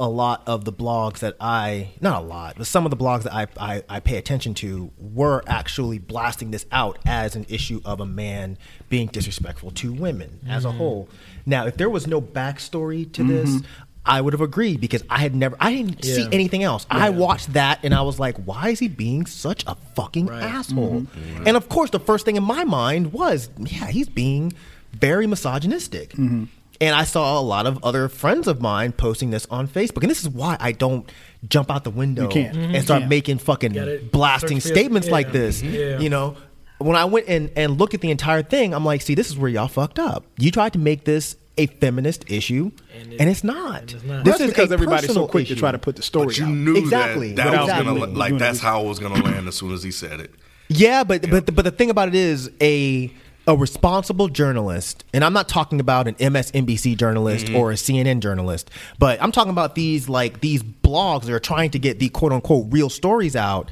[0.00, 3.24] a lot of the blogs that I not a lot, but some of the blogs
[3.24, 7.82] that I, I, I pay attention to were actually blasting this out as an issue
[7.84, 8.56] of a man
[8.88, 10.76] being disrespectful to women as a mm.
[10.78, 11.08] whole.
[11.44, 13.66] Now, if there was no backstory to this, mm-hmm.
[14.06, 16.86] I would have agreed because I had never I didn't see anything else.
[16.90, 21.02] I watched that and I was like, why is he being such a fucking asshole?
[21.02, 21.46] Mm-hmm.
[21.46, 24.54] And of course, the first thing in my mind was, yeah, he's being
[24.92, 26.10] very misogynistic.
[26.12, 26.44] Mm-hmm.
[26.82, 30.00] And I saw a lot of other friends of mine posting this on Facebook.
[30.02, 31.10] And this is why I don't
[31.46, 32.56] jump out the window You can't.
[32.56, 32.82] And mm-hmm.
[32.82, 33.10] start Can't.
[33.10, 35.12] making fucking blasting statements yeah.
[35.12, 35.60] like this.
[35.60, 35.74] Mm-hmm.
[35.74, 35.98] Yeah.
[35.98, 36.36] You know,
[36.78, 39.36] when I went and, and looked at the entire thing, I'm like, see, this is
[39.36, 40.24] where y'all fucked up.
[40.38, 43.80] You tried to make this a feminist issue, and, And it's not.
[43.80, 44.24] and it's not.
[44.24, 46.38] This That's is because everybody's so personal quick to try to put the story But
[46.38, 46.50] you out.
[46.50, 47.32] knew Exactly.
[47.34, 49.90] that that was gonna like that's how it was gonna land as soon as he
[49.90, 50.32] said it.
[50.68, 53.12] Yeah, but but but the thing about it is a
[53.46, 57.56] a responsible journalist, and I'm not talking about an MSNBC journalist Mm-hmm.
[57.56, 61.70] or a CNN journalist, but I'm talking about these like these blogs that are trying
[61.70, 63.70] to get the quote unquote real stories out.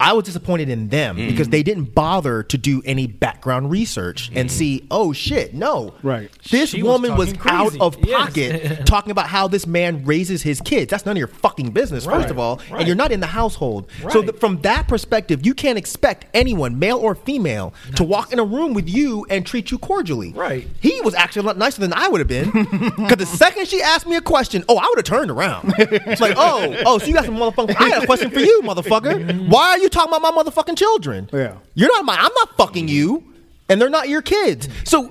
[0.00, 1.28] I was disappointed in them Mm-hmm.
[1.28, 5.94] because they didn't bother to do any background research and see, oh shit, no.
[6.02, 6.30] Right.
[6.50, 7.80] This She woman was, talking out crazy.
[7.80, 8.16] of Yes.
[8.26, 10.90] pocket talking about how this man raises his kids.
[10.90, 12.56] That's none of your fucking business, first of all.
[12.70, 12.80] Right.
[12.80, 13.90] And you're not in the household.
[14.10, 18.38] So th- from that perspective, you can't expect anyone, male or female, to walk in
[18.38, 20.32] a room with you and treat you cordially.
[20.32, 20.66] Right.
[20.80, 22.50] He was actually a lot nicer than I would have been.
[22.50, 25.74] Because the second she asked me a question, oh, I would have turned around.
[25.78, 27.74] It's like, oh, oh, so you got some motherfucker.
[27.78, 29.48] I got a question for you, motherfucker.
[29.48, 31.28] Why are you talking about my motherfucking children?
[31.32, 31.56] Yeah.
[31.74, 32.16] You're not my.
[32.16, 33.24] I'm not fucking you.
[33.70, 34.66] And they're not your kids.
[34.84, 35.10] So uh,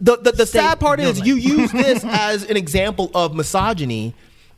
[0.00, 4.14] the the, the sad part is you use this as an example of misogyny.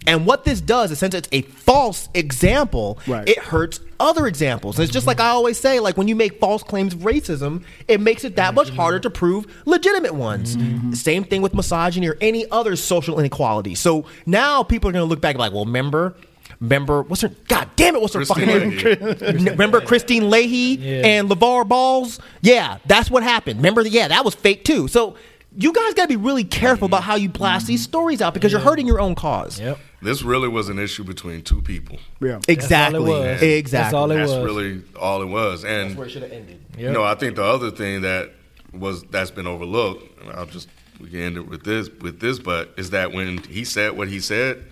[0.07, 3.27] And what this does is since it's a false example, Right.
[3.29, 4.79] it hurts other examples.
[4.79, 7.65] And it's just like I always say, like when you make false claims of racism,
[7.89, 10.59] it makes it that much harder to prove legitimate ones.
[10.99, 13.75] Same thing with misogyny or any other social inequality.
[13.75, 16.15] So now people are going to look back and be like, well, remember,
[16.61, 17.31] remember, what's her?
[17.49, 19.45] God damn it, what's her Kristine fucking name?
[19.47, 21.07] Remember Kristine Leahy Yeah.
[21.07, 22.19] and LaVar Balls?
[22.43, 23.59] Yeah, that's what happened.
[23.59, 24.89] Remember, yeah, that was fake too.
[24.89, 25.17] So
[25.57, 28.51] you guys got to be really careful about how you blast these stories out because
[28.51, 29.61] you're hurting your own cause.
[29.61, 29.79] Yep.
[30.03, 31.99] This really was an issue between two people.
[32.21, 32.41] Yeah.
[32.49, 32.99] Exactly.
[33.01, 33.43] That's all it was.
[33.43, 33.83] Exactly.
[33.85, 34.45] That's all it That's was.
[34.45, 35.65] really all it was.
[35.65, 36.61] And that's where it should have ended.
[36.77, 38.33] you know, I think the other thing that
[38.73, 40.69] was that's been overlooked, and I'll just
[41.01, 44.09] we can end it with this with this, but is that when he said what
[44.09, 44.63] he said,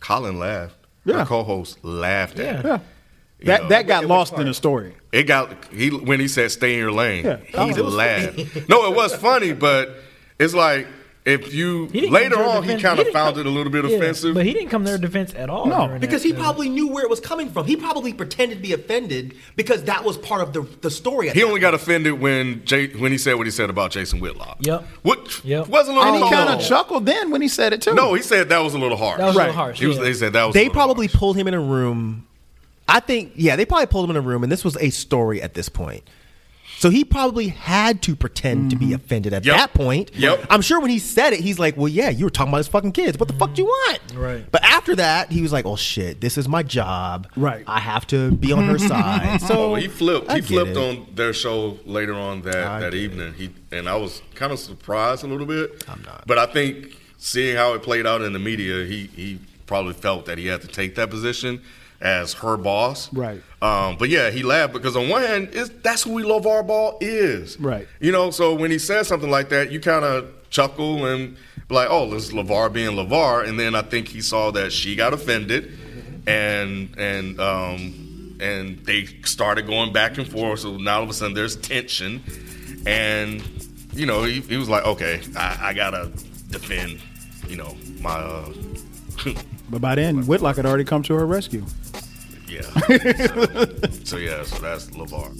[0.00, 0.76] Colin laughed.
[1.04, 1.18] Yeah.
[1.20, 2.44] Her co-host laughed at.
[2.44, 2.58] Yeah.
[2.60, 2.64] it.
[2.64, 2.78] Yeah.
[3.40, 4.94] You That know, that got lost in the story.
[5.10, 7.24] it got he when he said stay in your lane.
[7.24, 7.38] Yeah.
[7.66, 8.68] He laughed.
[8.68, 9.96] no, it was funny, but
[10.38, 10.86] it's like
[11.24, 14.34] if you later on, he kind of found come- it a little bit Yeah, offensive.
[14.34, 15.66] but he didn't come to their defense at all.
[15.66, 17.64] No, Because that- he probably knew where it was coming from.
[17.66, 21.28] He probably pretended to be offended because that was part of the the story.
[21.28, 23.92] at He that only got offended when Jay, when he said what he said about
[23.92, 24.56] Jason Whitlock.
[24.62, 24.84] Yep.
[25.02, 25.68] Which Yep.
[25.68, 27.94] wasn't a little And he kind of chuckled then when he said it too.
[27.94, 29.18] No, he said that was a little harsh.
[29.18, 29.78] That was a little harsh.
[29.78, 30.02] He was, yeah.
[30.02, 30.54] They said that was.
[30.54, 31.18] They little probably harsh.
[31.20, 32.26] pulled him in a room.
[32.88, 35.40] I think, yeah, they probably pulled him in a room, and this was a story
[35.40, 36.02] at this point.
[36.78, 38.94] So he probably had to pretend to be mm-hmm.
[38.96, 39.56] offended at Yep.
[39.56, 40.10] that point.
[40.16, 40.46] Yep.
[40.50, 42.68] I'm sure when he said it, he's like, "Well, yeah, you were talking about his
[42.68, 43.18] fucking kids.
[43.18, 44.44] What the fuck do you want?" Right.
[44.50, 47.28] But after that, he was like, "Oh shit, this is my job.
[47.36, 47.62] Right.
[47.68, 50.28] I have to be on her side." So Oh, he flipped.
[50.30, 50.76] I He flipped it.
[50.76, 53.34] on their show later on that, I that get evening.
[53.34, 55.84] He and I was kind of surprised a little bit.
[55.88, 56.26] I'm not.
[56.26, 60.26] but I think seeing how it played out in the media, he he probably felt
[60.26, 61.60] that he had to take that position
[62.02, 63.12] as her boss.
[63.12, 63.40] Right.
[63.62, 67.58] Um, but yeah, he laughed because on one hand, it's, that's who LaVar Ball is.
[67.58, 67.86] Right.
[68.00, 71.36] You know, so when he says something like that, you kind of chuckle and
[71.68, 74.72] be like, "Oh, this is LaVar being LaVar." And then I think he saw that
[74.72, 75.78] she got offended,
[76.26, 80.60] and and um, and they started going back and forth.
[80.60, 82.22] So now all of a sudden there's tension,
[82.84, 83.42] and
[83.94, 86.10] you know he, he was like, "Okay, I, I gotta
[86.50, 87.00] defend,
[87.48, 88.52] you know, my." Uh,
[89.72, 91.64] But by then, Whitlock had already come to her rescue.
[92.46, 92.60] yeah.
[92.60, 92.76] so,
[94.04, 95.32] so yeah, so that's LaVar.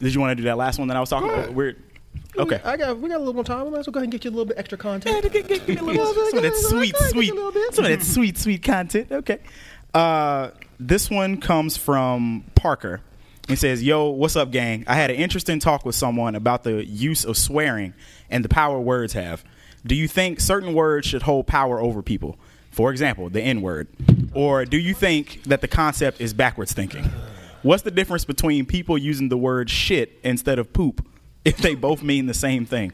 [0.00, 1.52] Did you want to do that last one that I was talking about?
[1.52, 1.76] We're
[2.38, 2.62] okay.
[2.64, 3.66] I got we got a little more time.
[3.66, 5.22] I might as well go ahead and get you a little bit extra content.
[5.24, 7.34] Some of that sweet, sweet,
[7.74, 9.12] some of that sweet, sweet content.
[9.12, 9.40] Okay.
[9.94, 13.00] Uh, this one comes from Parker.
[13.48, 14.84] He says, "Yo, what's up, gang?
[14.86, 17.94] I had an interesting talk with someone about the use of swearing
[18.30, 19.42] and the power words have.
[19.86, 22.38] Do you think certain words should hold power over people?
[22.70, 23.88] For example, the N word,
[24.34, 27.10] or do you think that the concept is backwards thinking?
[27.62, 31.04] What's the difference between people using the word shit instead of poop
[31.44, 32.92] if they both mean the same thing?"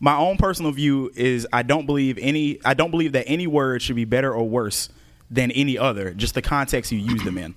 [0.00, 3.82] My own personal view is I don't believe any I don't believe that any word
[3.82, 4.88] should be better or worse
[5.32, 7.54] than any other, just the context you use them in.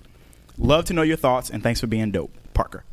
[0.58, 2.32] Love to know your thoughts and thanks for being dope.
[2.54, 2.84] Parker.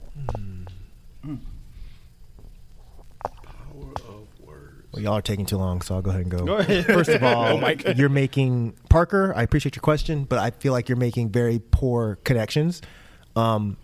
[4.92, 6.46] Well, y'all are taking too long, so I'll go ahead and go.
[6.46, 6.86] Go ahead.
[6.86, 7.60] First of all,
[7.96, 9.34] you're making Parker.
[9.36, 12.80] I appreciate your question, but I feel like you're making very poor connections.
[13.36, 13.78] Um,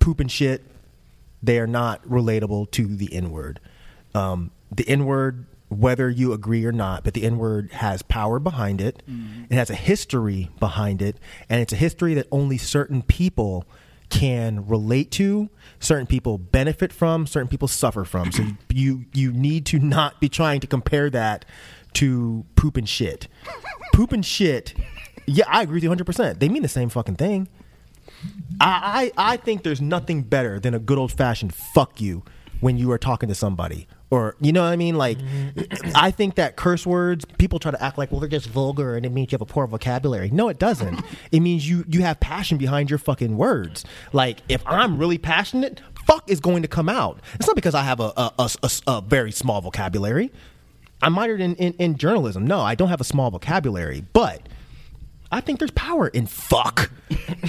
[0.00, 0.64] poop and shit,
[1.40, 3.60] they are not relatable to the N word.
[4.12, 8.38] Um, the N word, whether you agree or not, but the N word has power
[8.38, 9.02] behind it.
[9.08, 9.44] Mm-hmm.
[9.50, 13.66] It has a history behind it, and it's a history that only certain people
[14.08, 15.50] can relate to
[15.80, 18.32] certain people benefit from certain people suffer from.
[18.32, 21.44] So you you need to not be trying to compare that
[21.94, 23.28] to poop and shit.
[23.92, 24.74] Poop and shit
[25.28, 27.48] yeah i agree with you 100% they mean the same fucking thing.
[28.60, 32.24] I, I I think there's nothing better than a good old fashioned fuck you
[32.60, 33.86] when you are talking to somebody.
[34.10, 34.96] Or you know what I mean?
[34.96, 35.90] Like mm-hmm.
[35.94, 39.04] I think that curse words, people try to act like, well, they're just vulgar and
[39.04, 40.30] it means you have a poor vocabulary.
[40.30, 41.00] No, it doesn't.
[41.32, 43.84] It means you you have passion behind your fucking words.
[44.14, 47.20] Like if I'm really passionate, fuck is going to come out.
[47.34, 50.32] It's not because I have a a, a- a- a very small vocabulary.
[51.02, 52.46] I'm minored in, in, in journalism.
[52.46, 54.40] No, I don't have a small vocabulary, but
[55.30, 56.90] I think there's power in fuck.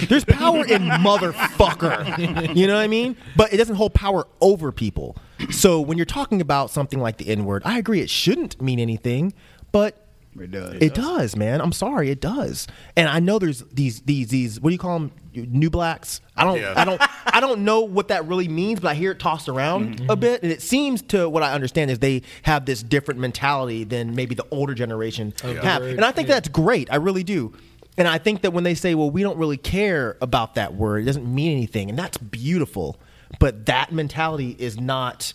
[0.08, 2.54] There's power in motherfucker.
[2.54, 3.16] You know what I mean?
[3.36, 5.16] But it doesn't hold power over people.
[5.50, 8.78] So when you're talking about something like the N word, I agree it shouldn't mean
[8.78, 9.32] anything,
[9.72, 10.06] but
[10.38, 10.74] It does.
[10.80, 11.60] It does, man.
[11.60, 12.68] I'm sorry, it does.
[12.96, 15.12] And I know there's these these these what do you call them?
[15.34, 16.20] New blacks.
[16.36, 16.74] I don't Yeah.
[16.76, 19.96] I don't I don't know what that really means, but I hear it tossed around
[19.96, 20.10] mm-hmm.
[20.10, 23.84] a bit, and it seems to what I understand is they have this different mentality
[23.84, 26.92] than maybe the older generation have, and I think that's great.
[26.92, 27.52] I really do.
[27.96, 31.02] And I think that when they say, "Well, we don't really care about that word,"
[31.02, 32.98] it doesn't mean anything, and that's beautiful.
[33.38, 35.34] But that mentality is not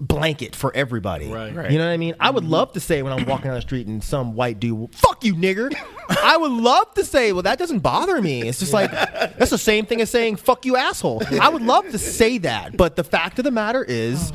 [0.00, 1.28] blanket for everybody.
[1.28, 1.52] Right.
[1.70, 2.14] You know what I mean?
[2.18, 2.52] I would mm-hmm.
[2.52, 5.34] love to say when I'm walking down the street and some white dude, fuck you,
[5.34, 5.72] nigger.
[6.08, 8.48] I would love to say, well, that doesn't bother me.
[8.48, 11.22] It's just like, that's the same thing as saying, fuck you, asshole.
[11.38, 12.76] I would love to say that.
[12.76, 14.32] But the fact of the matter is,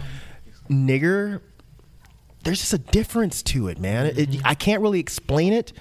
[0.70, 1.42] nigger,
[2.44, 4.06] there's just a difference to it, man.
[4.06, 5.74] It, I can't really explain it,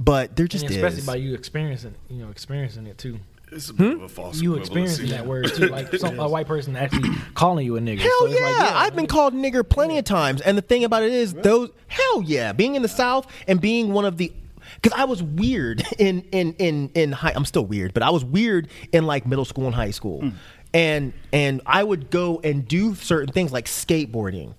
[0.00, 1.06] but there just And especially is.
[1.06, 3.20] by you experiencing, you know, experiencing it too.
[3.52, 3.82] It's a hmm?
[3.82, 7.10] bit of a false You experiencing that word too, like some, a white person actually
[7.34, 7.98] calling you a nigga.
[7.98, 8.44] Hell So yeah.
[8.46, 10.40] like, I've been called nigger plenty of times.
[10.40, 13.92] And the thing about it is, those hell yeah, being in the South and being
[13.92, 14.32] one of the
[14.80, 17.32] because I was weird in in in in high.
[17.36, 20.30] I'm still weird, but I was weird in like middle school and high school, hmm.
[20.72, 24.54] and and I would go and do certain things like skateboarding.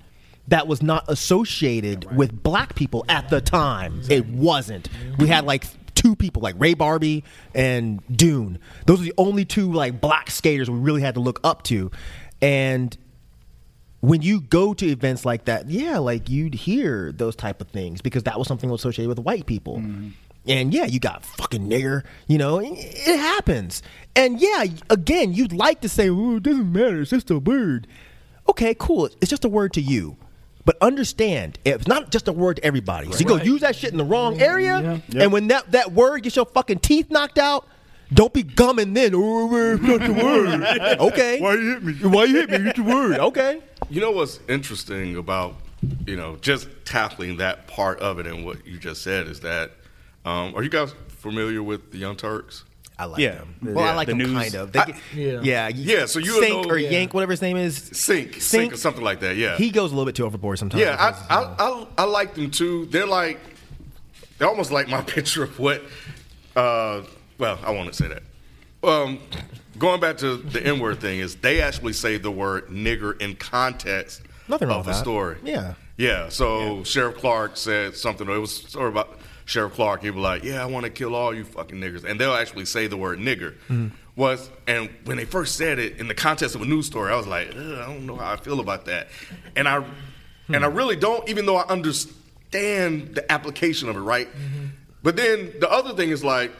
[0.47, 4.01] That was not associated with black people at the time.
[4.09, 4.89] It wasn't.
[5.17, 7.23] We had like two people, like Ray Barbee
[7.53, 8.59] and Dune.
[8.85, 11.91] Those are the only two like black skaters we really had to look up to.
[12.41, 12.97] And
[14.01, 18.01] when you go to events like that, yeah, like you'd hear those type of things
[18.01, 19.77] because that was something associated with white people.
[19.77, 20.09] Mm-hmm.
[20.47, 23.83] And yeah, you got fucking nigger, you know, it, it happens.
[24.15, 27.85] And yeah, again, you'd like to say, oh, it doesn't matter, it's just a word.
[28.49, 30.17] Okay, cool, it's just a word to you.
[30.65, 33.11] But understand, it's not just a word to everybody.
[33.11, 36.23] So you go use that shit in the wrong area, and when that, that word
[36.23, 37.67] gets your fucking teeth knocked out,
[38.13, 39.13] don't be gumming then.
[39.15, 40.99] Oh, it's not the word.
[40.99, 41.39] okay.
[41.39, 41.93] Why you hit me?
[42.09, 42.69] Why you hit me?
[42.69, 43.19] It's the word.
[43.19, 43.61] Okay.
[43.89, 45.55] You know what's interesting about
[46.05, 49.71] you know just tackling that part of it and what you just said is that
[50.25, 52.65] um, are you guys familiar with the Young Turks?
[53.01, 53.31] I like Yeah.
[53.35, 53.55] them.
[53.63, 54.71] Well, I like the them news- kind of.
[54.71, 55.39] They I- get- Yeah.
[55.41, 56.89] yeah, Yeah, so you Sink know- or Yeah.
[56.91, 57.89] Yank, whatever his name is.
[57.93, 59.37] Sink, sink, or something like that.
[59.37, 60.81] Yeah, He goes a little bit too overboard sometimes.
[60.81, 60.95] Yeah,
[61.29, 62.85] I, I, I, I like them too.
[62.91, 63.39] They're like,
[64.37, 65.81] they're almost like my picture of what,
[66.55, 67.01] uh,
[67.37, 68.23] well, I won't say that.
[68.87, 69.19] Um,
[69.79, 73.35] going back to the N word thing, is they actually say the word nigger in
[73.35, 75.03] context Nothing wrong of with the that.
[75.03, 75.37] story.
[75.43, 75.73] Yeah.
[75.97, 79.19] Yeah, so Sheriff Clarke said something, it was a story about
[79.51, 80.03] Sheriff Clarke.
[80.03, 82.03] He'd be like, yeah, I want to kill all you fucking niggers.
[82.05, 83.55] And they'll actually say the word nigger.
[83.69, 83.87] Mm-hmm.
[84.15, 87.15] Was And when they first said it in the context of a news story, I
[87.17, 89.07] was like, I don't know how I feel about that.
[89.55, 89.83] And I,
[90.47, 90.55] Hmm.
[90.55, 94.27] and I really don't, even though I understand the application of it, right?
[95.03, 96.51] But then the other thing is like,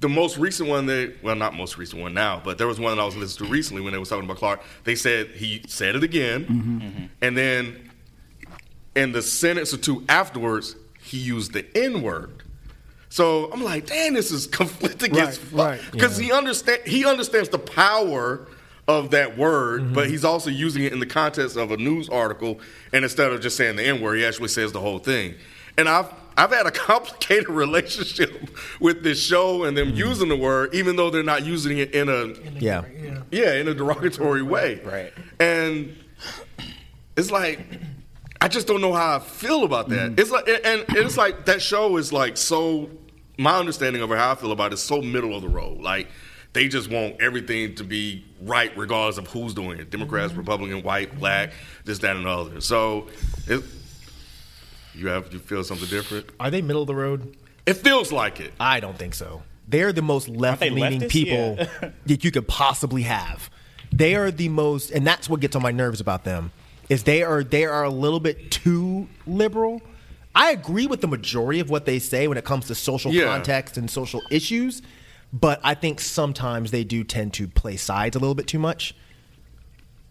[0.00, 2.94] the most recent one that well not most recent one now but there was one
[2.94, 5.62] that i was listening to recently when they was talking about Clarke they said he
[5.66, 7.90] said it again and then
[8.94, 12.42] in the sentence or two afterwards he used the n-word
[13.08, 15.92] so i'm like damn this is conflicting as Right, fuck right.
[15.92, 18.46] because he understand he understands the power
[18.86, 19.94] of that word mm-hmm.
[19.94, 22.60] but he's also using it in the context of a news article
[22.92, 25.34] and instead of just saying the n-word he actually says the whole thing
[25.78, 29.96] and i've I've had a complicated relationship with this show and them mm-hmm.
[29.96, 32.26] using the word, even though they're not using it in a
[32.58, 32.84] Yeah.
[33.30, 34.80] yeah, in a derogatory way.
[34.84, 35.12] Right.
[35.38, 35.96] And
[37.16, 37.60] it's like
[38.44, 40.10] I just don't know how I feel about that.
[40.10, 40.20] Mm.
[40.20, 42.90] It's like and it's like that show is like so
[43.38, 45.80] my understanding of how I feel about it is so middle of the road.
[45.80, 46.08] Like
[46.52, 49.88] they just want everything to be right regardless of who's doing it.
[49.88, 50.40] Democrats, mm-hmm.
[50.40, 51.54] Republican, white, black,
[51.86, 52.60] this, that, and the other.
[52.60, 53.08] So
[53.46, 53.64] it,
[54.92, 56.26] you have you feel something different?
[56.38, 57.38] Are they middle of the road?
[57.64, 58.52] It feels like it.
[58.60, 59.42] I don't think so.
[59.68, 61.92] They're the most left leaning people Yeah.
[62.06, 63.48] that you could possibly have.
[63.90, 66.52] They are the most, and that's what gets on my nerves about them.
[66.88, 69.80] Is they are they are a little bit too liberal.
[70.34, 73.24] I agree with the majority of what they say when it comes to social Yeah.
[73.26, 74.82] context and social issues,
[75.32, 78.94] but I think sometimes they do tend to play sides a little bit too much.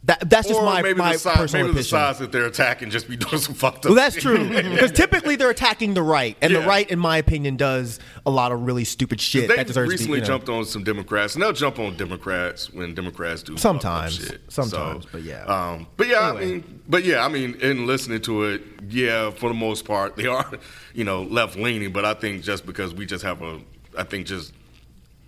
[0.06, 1.84] That that's just or my, maybe my the size, personal maybe the opinion.
[2.14, 3.92] size that they're attacking just be doing some fucked up.
[3.92, 7.56] Well, that's true because typically they're attacking the right, and the right, in my opinion,
[7.56, 9.94] does a lot of really stupid shit They that deserves to be.
[9.94, 13.56] recently You know, jumped on some Democrats, and they'll jump on Democrats when Democrats do
[13.56, 14.16] Sometimes.
[14.18, 14.42] shit.
[14.50, 15.46] Sometimes, So, but yeah.
[15.46, 16.44] um, but yeah, Anyway.
[16.44, 20.18] I mean, but yeah, I mean, in listening to it, yeah, for the most part,
[20.18, 20.52] they are,
[20.94, 21.94] you know, left leaning.
[21.94, 23.62] But I think just because we just have a,
[23.98, 24.54] I think just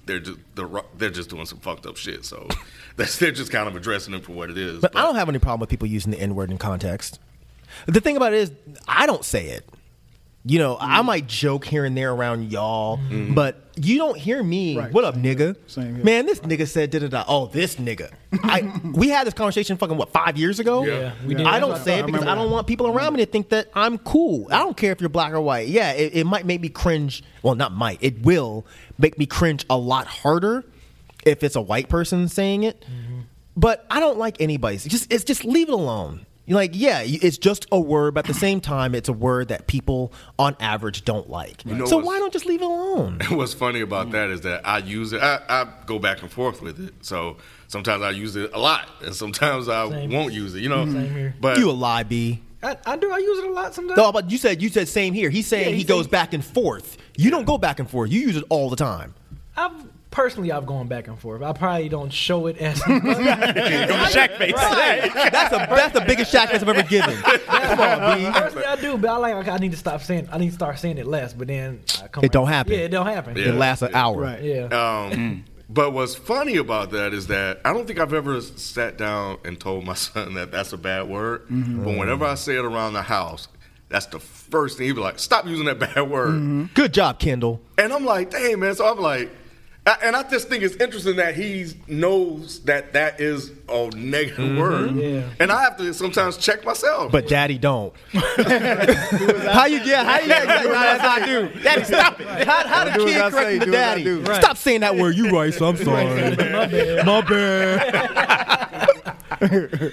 [0.06, 2.26] they're just the they're just doing some fucked up shit.
[2.26, 2.48] So
[2.96, 4.82] that's they're just kind of addressing it for what it is.
[4.82, 7.20] but I don't have any problem with people using the N word in context.
[7.88, 8.52] The thing about it is,
[8.88, 9.68] I don't say it.
[10.48, 11.06] You know, I Mm.
[11.06, 13.30] might joke here and there around y'all, mm.
[13.30, 13.36] Mm.
[13.36, 14.78] but you don't hear me.
[14.78, 14.92] Right.
[14.92, 15.56] What up, nigga?
[15.66, 16.04] Same here.
[16.06, 17.24] Man, this nigga said da da da.
[17.28, 18.12] Oh, this nigga.
[18.44, 20.86] I we had this conversation fucking what five years ago.
[20.86, 21.48] Yeah, we did.
[21.48, 22.54] I don't I say it because remember I don't that.
[22.54, 24.48] want people around me to think that I'm cool.
[24.52, 25.68] I don't care if you're black or white.
[25.68, 27.24] Yeah, it, it might make me cringe.
[27.42, 27.98] Well, not might.
[28.02, 28.68] It will
[29.00, 30.64] make me cringe a lot harder
[31.26, 32.82] if it's a white person saying it.
[32.82, 33.22] Mm-hmm.
[33.58, 34.84] But I don't like anybody's.
[34.86, 36.28] Just it's just leave it alone.
[36.48, 39.48] You're like, yeah, it's just a word, but at the same time, it's a word
[39.48, 41.66] that people on average don't like.
[41.66, 43.20] know so why don't just leave it alone?
[43.32, 45.22] What's funny about that is that I use it.
[45.24, 46.94] I, I go back and forth with it.
[47.02, 50.12] So sometimes I use it a lot, and sometimes I Same.
[50.12, 50.62] won't use it.
[50.62, 51.36] You know, Same here.
[51.42, 52.42] but you a lie, B.
[52.62, 53.12] I, I do.
[53.12, 53.98] I use it a lot sometimes.
[53.98, 55.30] No, but you said you said same here.
[55.30, 56.98] He's saying Yeah, he he's goes back and forth.
[57.18, 58.12] You don't go back and forth.
[58.12, 59.14] You use it all the time.
[59.58, 59.72] I've
[60.16, 61.44] personally I've gone back and forth.
[61.44, 64.56] I probably don't show it as Shaq face.
[64.56, 67.16] That's a that's the biggest Shaq face I've ever given.
[67.18, 68.32] Come on, B.
[68.32, 69.48] Personally, I do, but I like.
[69.48, 70.30] I need to stop saying.
[70.32, 71.34] I need to start saying it less.
[71.34, 72.74] But then I come It don't happen.
[72.74, 73.38] Yeah, it don't happen.
[73.38, 73.50] Yeah.
[73.50, 74.22] It lasts an hour.
[74.22, 74.42] Right.
[74.42, 74.64] Yeah.
[74.64, 75.44] Um, mm.
[75.70, 79.60] but what's funny about that is that I don't think I've ever sat down and
[79.60, 81.44] told my son that that's a bad word.
[81.44, 81.84] Mm-hmm.
[81.84, 82.00] But mm-hmm.
[82.00, 83.50] whenever I say it around the house,
[83.90, 86.66] that's the first thing he'd be like, "Stop using that bad word." Mm-hmm.
[86.74, 87.60] Good job, Kendall.
[87.78, 89.45] And I'm like, "Dang man!" So I'm like, I-
[89.86, 94.60] and I just think it's interesting that he knows that that is a negative mm-hmm.
[94.60, 95.30] word, Yeah.
[95.40, 97.12] and I have to sometimes check myself.
[97.12, 97.94] But daddy don't.
[98.12, 98.22] how
[99.66, 101.50] you yeah, how you yeah, yeah, that's how I do.
[101.62, 102.48] Daddy, stop it.
[102.48, 104.04] How, how the Do kid I say, correcting the do daddy?
[104.04, 104.26] do.
[104.26, 105.16] Stop saying that word.
[105.16, 106.06] You right, so I'm sorry.
[106.06, 107.06] My bad.
[107.06, 108.90] My bad.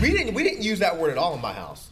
[0.00, 1.90] we didn't we didn't use that word at all in my house.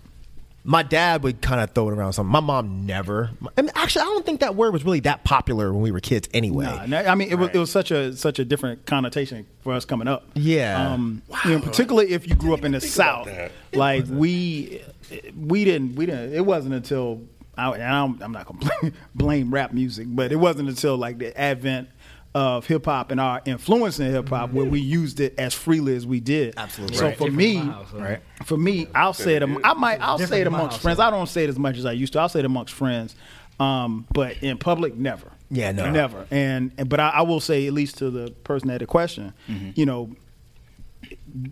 [0.65, 2.31] My dad would kind of throw it around something.
[2.31, 3.31] My mom never.
[3.57, 6.01] I mean, actually, I don't think that word was really that popular when we were
[6.01, 6.67] kids anyway.
[6.67, 9.73] Nah, nah, I mean, it was it was such a such a different connotation for
[9.73, 10.29] us coming up.
[10.35, 10.93] Yeah.
[10.93, 13.29] um, you know, particularly if you grew up in the South,
[13.73, 14.83] like we
[15.37, 16.33] we didn't we didn't.
[16.33, 17.23] It wasn't until
[17.57, 21.19] I, and I'm, I'm not gonna blame, blame rap music, but it wasn't until like
[21.19, 21.89] the advent
[22.35, 25.95] of hip hop and our influence in hip hop where we used it as freely
[25.95, 26.55] as we did.
[26.57, 26.97] Absolutely.
[26.97, 27.18] So Right.
[27.18, 28.20] for me, house, right?
[28.45, 29.43] for me, I'll say it.
[29.43, 30.01] I might.
[30.01, 30.99] I'll Different say it amongst friends.
[30.99, 32.20] I don't say it as much as I used to.
[32.20, 33.14] I'll say it amongst friends,
[33.61, 35.30] um, but in public, never.
[35.51, 35.91] Yeah, no.
[35.91, 36.26] never.
[36.30, 38.87] And, and but I, I will say at least to the person that had the
[38.87, 39.35] question,
[39.74, 40.16] you know,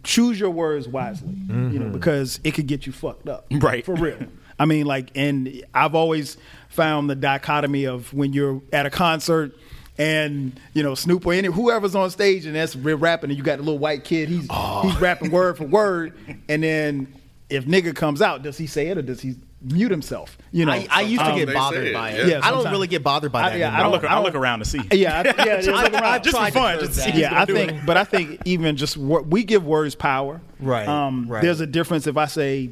[0.03, 1.35] choose your words wisely.
[1.49, 3.47] You know, because it could get you fucked up.
[3.51, 3.85] Right.
[3.85, 4.16] for real.
[4.59, 6.37] I mean, like, and I've always
[6.68, 9.53] found the dichotomy of when you're at a concert.
[10.01, 13.42] And you know Snoop or any whoever's on stage and that's we're rapping and you
[13.44, 14.48] got a little white kid he's
[14.82, 16.14] he's rapping word for word
[16.48, 17.12] and then
[17.51, 20.72] if nigga comes out does he say it or does he mute himself you know
[20.72, 22.28] I, I used to Um, get bothered it, by it.
[22.28, 23.59] Yeah, I don't really get bothered by I- that.
[23.59, 23.80] yeah, I anymore.
[23.80, 24.80] I don't- look, I look around to see.
[24.92, 26.24] yeah I, yeah just look around.
[26.24, 27.20] Just for fun, just to see.
[27.20, 27.82] yeah, I people think, doing.
[27.86, 30.40] but I think even just wor- we give words power.
[30.61, 31.42] Right, Um, right.
[31.42, 32.70] There's a difference if I say,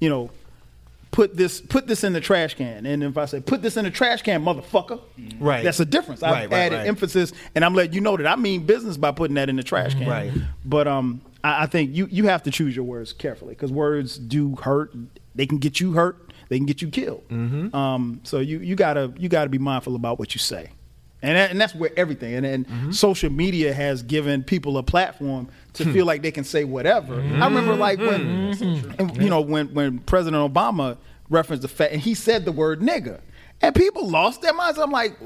[0.00, 0.30] you know,
[1.14, 3.84] put this put this in the trash can, and if I say put this in
[3.84, 5.00] the trash can, motherfucker.
[5.38, 5.62] Right.
[5.62, 6.24] That's a difference.
[6.24, 6.88] I've Right, right, added right.
[6.88, 9.62] emphasis, and I'm letting you know that I mean business by putting that in the
[9.62, 10.08] trash can.
[10.08, 10.32] Right.
[10.64, 14.18] But um, I, I think you you have to choose your words carefully because words
[14.18, 14.92] do hurt.
[15.36, 16.32] They can get you hurt.
[16.48, 17.28] They can get you killed.
[17.28, 17.74] Mm-hmm.
[17.74, 20.70] Um, so you you gotta you gotta be mindful about what you say.
[21.24, 22.90] And, that, and that's where everything and, and Mm-hmm.
[22.92, 25.92] social media has given people a platform to Hmm.
[25.92, 27.14] feel like they can say whatever.
[27.20, 28.90] I remember like when Mm-hmm.
[29.00, 30.96] and, you know when when President Obama
[31.30, 33.20] referenced the fact and he said the word nigger
[33.62, 34.78] and people lost their minds.
[34.78, 35.16] I'm like,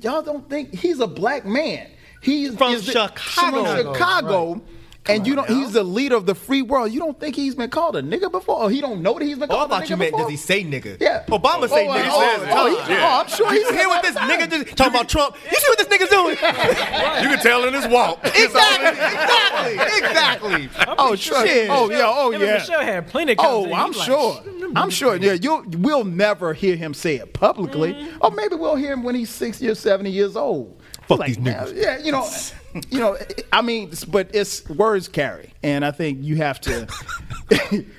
[0.00, 1.88] y'all don't think he's a black man?
[2.22, 3.64] He's From Chicago.
[3.64, 4.62] From Chicago.
[5.08, 5.48] And you don't.
[5.48, 6.92] He's the leader of the free world.
[6.92, 8.62] You don't think he's been called a nigga before?
[8.64, 10.26] Or he don't know that he's been Oh, I called a thought you meant before?
[10.26, 11.00] does he say nigga?
[11.00, 11.24] Yeah.
[11.28, 12.08] Obama say Oh, nigga.
[12.08, 12.88] oh, all the oh, time.
[12.88, 15.36] he- oh, I'm sure You he's hear what this nigga just talking about Trump?
[15.50, 16.36] You see what this nigga's doing?
[17.22, 18.18] you can tell in his walk.
[18.24, 20.68] exactly, exactly, exactly.
[21.00, 21.68] Oh shit!
[21.70, 22.02] Oh yeah!
[22.04, 22.54] Oh yeah!
[22.54, 23.72] Michelle had plenty of Oh.
[23.72, 24.42] I'm sure.
[24.76, 25.14] I'm sure.
[25.14, 25.24] Mm-hmm.
[25.24, 28.18] Yeah, you we'll never hear him say it publicly, mm-hmm.
[28.20, 30.80] or maybe we'll hear him when he's sixty or seventy years old.
[31.06, 31.74] Fuck Like, these niggas.
[31.74, 32.28] Yeah, you know,
[32.90, 33.16] you know.
[33.52, 36.86] I mean, but it's words carry, and I think you have to.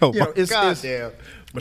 [0.01, 1.11] Oh you know, it's, it's goddamn.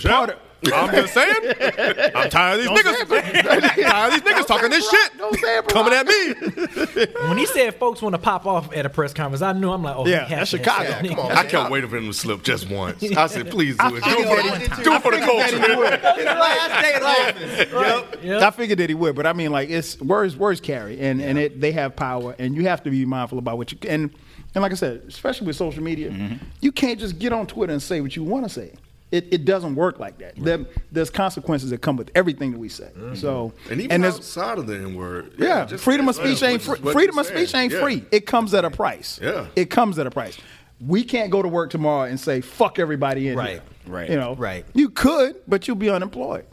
[0.03, 2.13] part of- I'm just saying.
[2.15, 3.83] I'm tired of these niggas.
[3.89, 5.19] tired of these niggas talking this shit.
[5.19, 5.83] Don't say it, bro.
[5.83, 7.29] Coming at me.
[7.29, 9.83] When he said folks want to pop off at a press conference, I knew I'm
[9.83, 10.91] like, oh, Yeah, that's Chicago.
[10.91, 11.33] said Come on.
[11.33, 13.03] I can't wait for him to slip just once.
[13.03, 14.05] I said, please do it.
[14.05, 16.01] Do it for the, he- do it for the figured that he would.
[16.01, 16.25] culture.
[16.25, 17.73] Last day in office.
[17.73, 18.25] Yep.
[18.25, 18.43] Yep.
[18.43, 20.37] I figured that he would, but I mean, like it's words.
[20.37, 23.59] Words carry, and and it they have power, and you have to be mindful about
[23.59, 24.11] what you and
[24.55, 26.37] and like I said, especially with social media, mm-hmm.
[26.61, 28.73] you can't just get on Twitter and say what you want to say.
[29.11, 30.37] It, it doesn't work like that.
[30.37, 32.91] There, there's consequences that come with everything that we say.
[33.15, 35.33] So And even there's outside of the N word.
[35.39, 36.93] yeah, just- freedom of yeah, speech ain't free.
[36.93, 37.81] Freedom of speech ain't Yeah.
[37.81, 38.05] free.
[38.13, 39.19] It comes at a price.
[39.23, 39.47] Yeah.
[39.57, 40.37] it comes at a price.
[40.81, 43.51] We can't go to work tomorrow and say fuck everybody in Right.
[43.51, 43.63] here.
[43.87, 44.11] Right.
[44.11, 44.35] You know.
[44.37, 44.67] Right.
[44.75, 46.45] You could, but you'll be unemployed.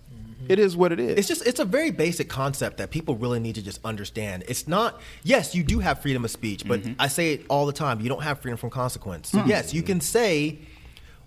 [0.47, 1.17] It is what it is.
[1.17, 4.43] It's just it's a very basic concept that people really need to just understand.
[4.47, 6.93] It's not yes, you do have freedom of speech, but Mm-hmm.
[6.99, 7.99] I say it all the time.
[7.99, 9.29] You don't have freedom from consequence.
[9.29, 10.59] So yes, you can say,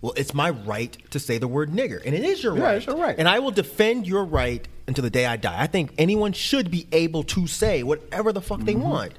[0.00, 2.76] "Well, it's my right to say the word nigger," and it is your Yeah, right.
[2.76, 3.16] it's your right.
[3.18, 5.60] And I will defend your right until the day I die.
[5.60, 8.82] I think anyone should be able to say whatever the fuck they Mm-hmm.
[8.88, 9.12] want.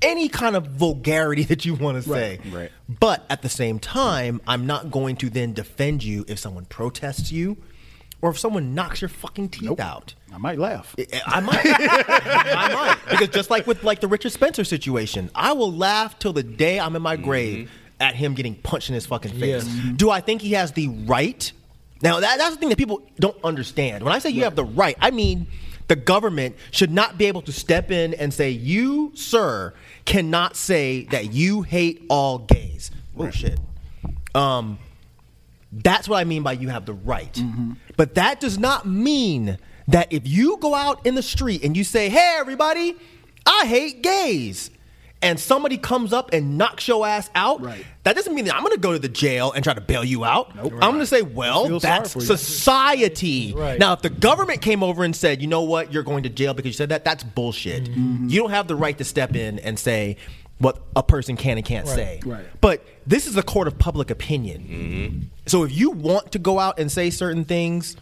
[0.00, 2.40] Any kind of vulgarity that you want to say.
[2.46, 2.52] right.
[2.54, 2.70] right.
[2.88, 7.30] But at the same time, I'm not going to then defend you if someone protests
[7.30, 7.56] you
[8.20, 9.80] or if someone knocks your fucking teeth Nope.
[9.80, 10.14] out.
[10.34, 10.94] I might laugh.
[11.26, 11.60] I might.
[11.64, 12.98] I might.
[13.10, 16.80] Because just like with like the Richard Spencer situation, I will laugh till the day
[16.80, 17.70] I'm in my grave
[18.02, 19.64] at him getting punched in his fucking face.
[19.96, 21.50] Do I think he has the right?
[22.02, 24.04] Now that, that's the thing that people don't understand.
[24.04, 25.46] When I say you have the right, I mean
[25.88, 29.72] the government should not be able to step in and say, "You, sir,
[30.04, 33.58] cannot say that you hate all gays." Oh shit.
[34.34, 34.78] Um,
[35.72, 37.40] that's what I mean by you have the right.
[37.96, 41.84] But that does not mean that if you go out in the street and you
[41.84, 42.96] say, hey, everybody,
[43.46, 44.70] I hate gays,
[45.22, 47.84] and somebody comes up and knocks your ass out, Right.
[48.02, 50.04] that doesn't mean that I'm going to go to the jail and try to bail
[50.04, 50.50] you out.
[50.58, 53.54] I'm going to say, well, that's society.
[53.56, 53.78] Right.
[53.78, 56.54] Now, if the government came over and said, you know what, you're going to jail
[56.54, 57.84] because you said that, that's bullshit.
[57.84, 58.28] Mm-hmm.
[58.28, 60.16] You don't have the right to step in and say
[60.58, 62.20] what a person can and can't say.
[62.24, 62.44] Right.
[62.60, 65.30] But this is a court of public opinion.
[65.46, 67.96] So if you want to go out and say certain things,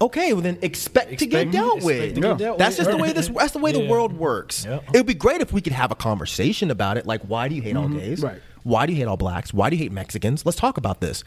[0.00, 2.14] okay, well then expect, to get dealt expect with.
[2.14, 2.86] to get dealt That's with.
[2.86, 3.28] just the way this.
[3.34, 4.64] That's the way the world works.
[4.64, 4.84] Yep.
[4.94, 7.06] It would be great if we could have a conversation about it.
[7.06, 7.98] Like, why do you hate all mm-hmm.
[7.98, 8.22] gays?
[8.22, 8.40] Right.
[8.62, 9.54] Why do you hate all blacks?
[9.54, 10.44] Why do you hate Mexicans?
[10.44, 11.24] Let's talk about this.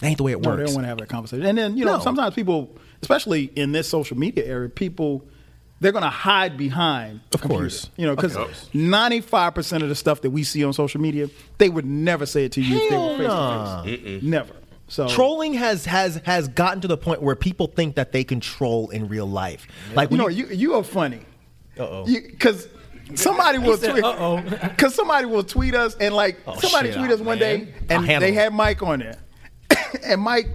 [0.00, 0.70] That ain't the way it No, they works.
[0.70, 1.44] don't want to have that conversation.
[1.44, 2.02] And then you know, No.
[2.02, 5.24] sometimes people, especially in this social media area, people
[5.80, 7.20] they're going to hide behind.
[7.32, 7.62] Of a computer.
[7.62, 7.90] course.
[7.96, 8.36] you know, because
[8.74, 11.28] ninety five percent of the stuff that we see on social media,
[11.58, 14.22] they would never say it to you if they were face to face.
[14.22, 14.54] Never.
[14.88, 18.40] So Trolling has has has gotten to the point where people think that they can
[18.40, 19.66] troll in real life.
[19.94, 21.20] Like you know, you you are funny.
[21.78, 22.06] Uh-oh.
[22.06, 22.68] Because
[23.14, 24.02] somebody will tweet.
[24.02, 27.64] "Uh-oh." Because somebody will tweet us and like Oh, somebody tweet oh, us one man.
[27.64, 29.18] day and they had Mike on there,
[30.04, 30.48] and Mike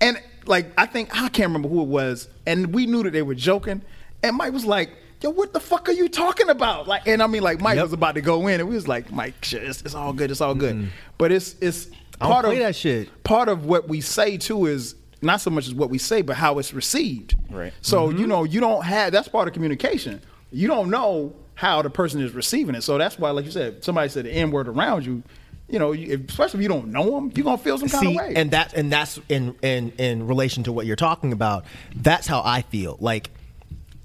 [0.00, 3.22] and like I think I can't remember who it was, and we knew that they
[3.22, 3.82] were joking,
[4.22, 4.90] and Mike was like.
[5.22, 6.88] Yo, what the fuck are you talking about?
[6.88, 7.82] Like, and I mean, like, Mike Yep.
[7.84, 10.30] was about to go in, and we was like, Mike, shit, it's, it's all good,
[10.30, 10.74] it's all good.
[10.74, 10.88] Mm-hmm.
[11.18, 11.88] But it's it's
[12.20, 13.24] I don't part play of that shit.
[13.24, 16.36] Part of what we say too is not so much as what we say, but
[16.36, 17.34] how it's received.
[17.50, 17.72] Right.
[17.82, 18.18] So Mm-hmm.
[18.18, 20.20] you know, you don't have that's part of communication.
[20.52, 22.82] You don't know how the person is receiving it.
[22.82, 25.22] So that's why, like you said, somebody said the N word around you.
[25.68, 28.10] You know, you, especially if you don't know them, you're gonna feel some kind See,
[28.10, 28.32] of way.
[28.34, 31.64] and that and that's in in in relation to what you're talking about.
[31.94, 32.96] That's how I feel.
[33.00, 33.30] Like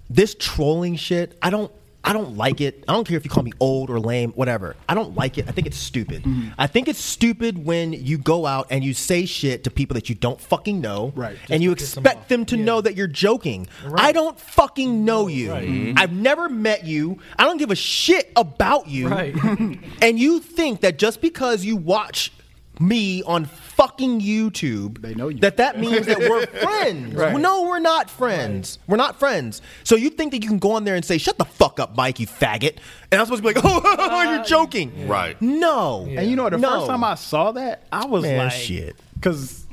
[0.09, 1.35] this trolling shit.
[1.41, 1.71] I don't.
[2.05, 2.83] I don't like it.
[2.87, 4.75] I don't care if you call me old or lame, whatever.
[4.87, 5.47] I don't like it.
[5.47, 6.23] I think it's stupid.
[6.23, 6.49] Mm-hmm.
[6.57, 10.07] I think it's stupid when you go out and you say shit to people that
[10.07, 11.37] you don't fucking know, Right.
[11.49, 12.63] And you piss them expect them to Yeah.
[12.63, 13.67] know that you're joking.
[13.95, 15.51] I don't fucking know you.
[15.51, 15.93] Right.
[15.97, 17.19] I've never met you.
[17.39, 19.07] I don't give a shit about you.
[19.09, 19.35] Right.
[20.01, 22.31] and you think that just because you watch
[22.79, 25.39] me on fucking YouTube, They know you.
[25.39, 27.13] that that means that we're friends.
[27.15, 27.35] Right.
[27.39, 28.79] No, we're not friends.
[28.87, 29.61] We're not friends.
[29.83, 31.95] So you think that you can go on there and say, "Shut the fuck up,
[31.95, 32.77] Mike, you faggot,"
[33.11, 35.39] and I'm supposed to be like, "Oh, you're joking." Right.
[35.41, 36.05] No.
[36.09, 36.71] and you know, the No.
[36.71, 38.95] first time I saw that, I was Man, like, shit.
[39.15, 39.65] because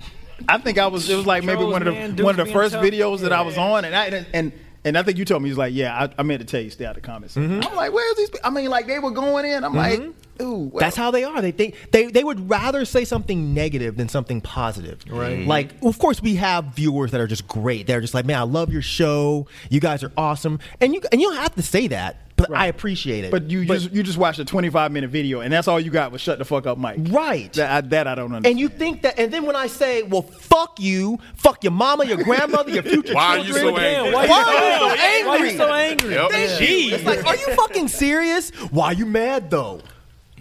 [0.49, 1.09] I think I was.
[1.09, 2.85] It was like maybe Trolls, one of the one of the first tough.
[2.85, 4.53] videos that I was on, and I and.
[4.85, 6.61] And I think you told me, he was like, yeah, I, I meant to tell
[6.61, 7.37] you, stay out of the comments.
[7.37, 7.61] Mm-hmm.
[7.69, 8.31] I'm like, where's these?
[8.43, 9.63] I mean, like they were going in.
[9.63, 10.01] I'm like,
[10.41, 11.41] ooh, well, That's how they are.
[11.43, 15.01] They think they, they would rather say something negative than something positive.
[15.09, 15.39] Right.
[15.39, 15.49] Mm-hmm.
[15.49, 17.87] Like, of course, we have viewers that are just great.
[17.87, 19.47] They're just like, man, I love your show.
[19.71, 22.67] You guys are awesome, and you and you don't have to say that, but I
[22.67, 23.31] appreciate it.
[23.31, 26.13] But you just you just watched a 25 minute video, and that's all you got
[26.13, 26.99] was shut the fuck up, Mike.
[27.09, 27.53] Right.
[27.55, 28.47] That I, that I don't understand.
[28.47, 32.05] And you think that, and then when I say, well, fuck you, fuck your mama,
[32.05, 34.15] your grandmother, your future Why are you so angry?
[34.15, 35.29] Why, Why are you so angry?
[35.29, 36.15] Why are you so angry?
[36.15, 36.31] Yep.
[36.33, 38.51] It's like, are you fucking serious?
[38.71, 39.81] Why are you mad though?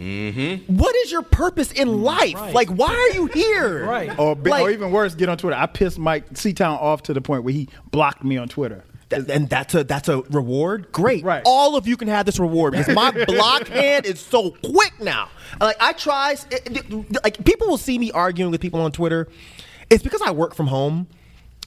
[0.01, 0.75] Mm-hmm.
[0.77, 2.33] What is your purpose in life?
[2.35, 2.53] Right.
[2.53, 3.85] Like, why are you here?
[3.91, 4.17] Right.
[4.17, 5.55] or, Like- or even worse, get on Twitter.
[5.57, 8.83] I pissed Mike Seatown off to the point where he blocked me on Twitter.
[9.09, 10.91] Th- and that's a that's a reward.
[10.93, 11.23] Great.
[11.23, 11.41] Right.
[11.45, 15.29] All of you can have this reward because my block hand is so quick now.
[15.59, 19.27] Like I try, it- it- like people will see me arguing with people on Twitter.
[19.89, 21.07] It's because I work from home,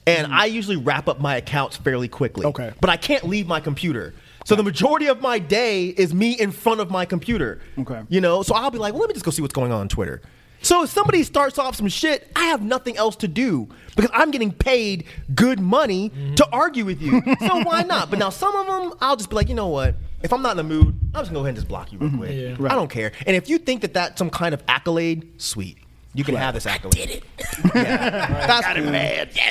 [0.07, 2.45] and I usually wrap up my accounts fairly quickly.
[2.47, 2.73] Okay.
[2.81, 4.15] But I can't leave my computer.
[4.45, 7.59] So the majority of my day is me in front of my computer.
[7.79, 8.03] Okay.
[8.09, 9.81] You know, so I'll be like, well, let me just go see what's going on
[9.81, 10.21] on Twitter.
[10.61, 14.31] So if somebody starts off some shit, I have nothing else to do because I'm
[14.31, 16.35] getting paid good money mm-hmm.
[16.35, 17.21] to argue with you.
[17.39, 18.09] so why not?
[18.09, 19.95] But now some of them, I'll just be like, you know what?
[20.21, 21.99] If I'm not in the mood, I'm just gonna go ahead and just block you
[21.99, 22.17] real mm-hmm.
[22.19, 22.31] quick.
[22.33, 22.55] Yeah.
[22.57, 22.71] Right.
[22.71, 23.11] I don't care.
[23.25, 25.77] And if you think that that's some kind of accolade, sweet.
[26.15, 26.95] You can have this accolade.
[26.95, 27.23] I did it.
[27.75, 28.47] yeah.
[28.47, 28.91] That's cool.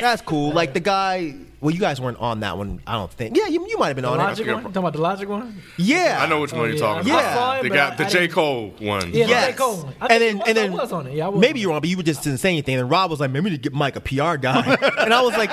[0.01, 0.53] That's cool.
[0.53, 1.35] Like the guy.
[1.65, 2.83] Well, you guys weren't on that one.
[2.87, 3.39] I don't think.
[3.39, 4.53] Yeah, you, you might have been The on logic it.
[4.53, 4.65] one?
[4.65, 5.63] Talking about the logic one?
[5.79, 6.79] Yeah, I know which one Oh, you're yeah.
[6.81, 7.35] talking I about.
[7.35, 8.19] saw it, they but got I- the I J.
[8.21, 9.13] didn't- Cole one.
[9.15, 9.47] Yeah, Yes.
[9.47, 9.57] the J.
[9.57, 9.95] Cole one.
[9.99, 11.15] I and then was- and then I was on it.
[11.15, 11.41] Yeah, I was.
[11.41, 12.79] maybe you're on, but you just didn't say anything.
[12.79, 14.61] And Rob was like, "Maybe we need to get Mike a PR guy,"
[14.99, 15.49] and I was like,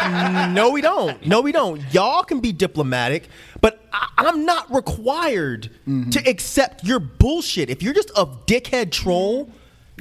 [0.51, 1.25] "No, we don't.
[1.25, 1.81] No, we don't.
[1.93, 3.29] Y'all can be diplomatic,
[3.61, 6.09] but I, I'm not required mm-hmm.
[6.09, 7.69] to accept your bullshit.
[7.69, 9.49] If you're just a dickhead troll,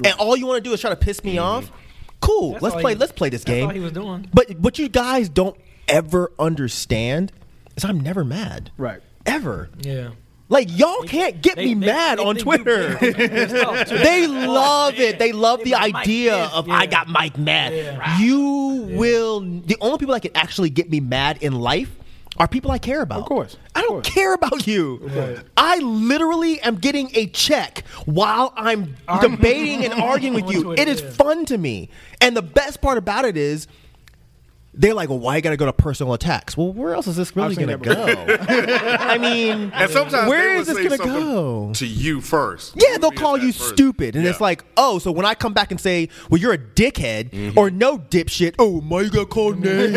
[0.02, 1.44] and all you want to do is try to piss me mm-hmm.
[1.44, 1.70] off,
[2.20, 2.54] cool.
[2.54, 2.94] That's let's play.
[2.94, 3.66] he- let's play this that's game.
[3.68, 4.28] all he was doing.
[4.34, 5.56] But what you guys don't
[5.90, 7.32] ever understand
[7.76, 8.70] is I'm never mad.
[8.78, 9.00] Right.
[9.26, 9.68] Ever.
[9.80, 10.10] Yeah.
[10.48, 12.96] Like y'all can't get They- me they- mad they- on they do Twitter.
[12.96, 13.98] pissed off, too.
[14.02, 15.02] They love man.
[15.02, 15.18] it.
[15.18, 16.74] They love They the got Mike idea of Yeah.
[16.74, 17.72] I got Mike mad.
[17.74, 18.18] Yeah.
[18.18, 19.40] You will.
[19.42, 21.90] The only people that can actually get me mad in life
[22.38, 23.20] are people I care about.
[23.20, 23.56] Of course.
[23.76, 24.08] I don't course.
[24.08, 25.08] care about you.
[25.56, 30.62] I literally am getting a check while I'm debating and arguing with you.
[30.64, 31.10] Twitter, it is yeah.
[31.10, 31.90] fun to me.
[32.20, 33.68] And the best part about it is
[34.72, 36.56] they're like, well, why you got to go to personal attacks?
[36.56, 38.04] Well, where else is this really going to go?
[38.48, 41.72] I mean, And sometimes where they is would this gonna go?
[41.74, 42.74] to you first.
[42.76, 43.70] Yeah, they'll call you first.
[43.70, 46.58] stupid, and it's like, oh, so when I come back and say, well, you're a
[46.58, 47.58] dickhead Mm-hmm.
[47.58, 49.92] or no dipshit, oh, my, you got called names?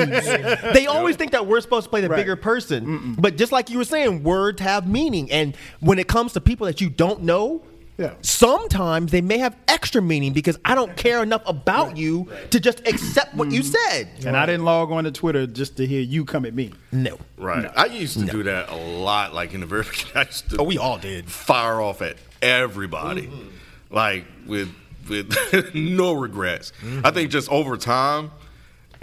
[0.74, 2.18] they always think that we're supposed to play the Right.
[2.18, 6.34] bigger person, but just like you were saying, words have meaning, and when it comes
[6.34, 7.64] to people that you don't know.
[7.98, 8.14] Yeah.
[8.22, 12.88] Sometimes they may have extra meaning because I don't care enough about you to just
[12.88, 13.92] accept what you mm-hmm.
[13.92, 14.26] said.
[14.26, 16.74] And I didn't log on to Twitter just to hear you come at me.
[16.92, 17.20] No.
[17.38, 17.70] Right.
[17.76, 19.34] I used to do that a lot.
[19.34, 21.30] Like in the very beginning, I used to Oh, we all did.
[21.30, 23.48] fire off at everybody, mm-hmm.
[23.96, 24.74] like with
[25.08, 26.72] with no regrets.
[26.82, 27.06] Mm-hmm.
[27.06, 28.32] I think just over time,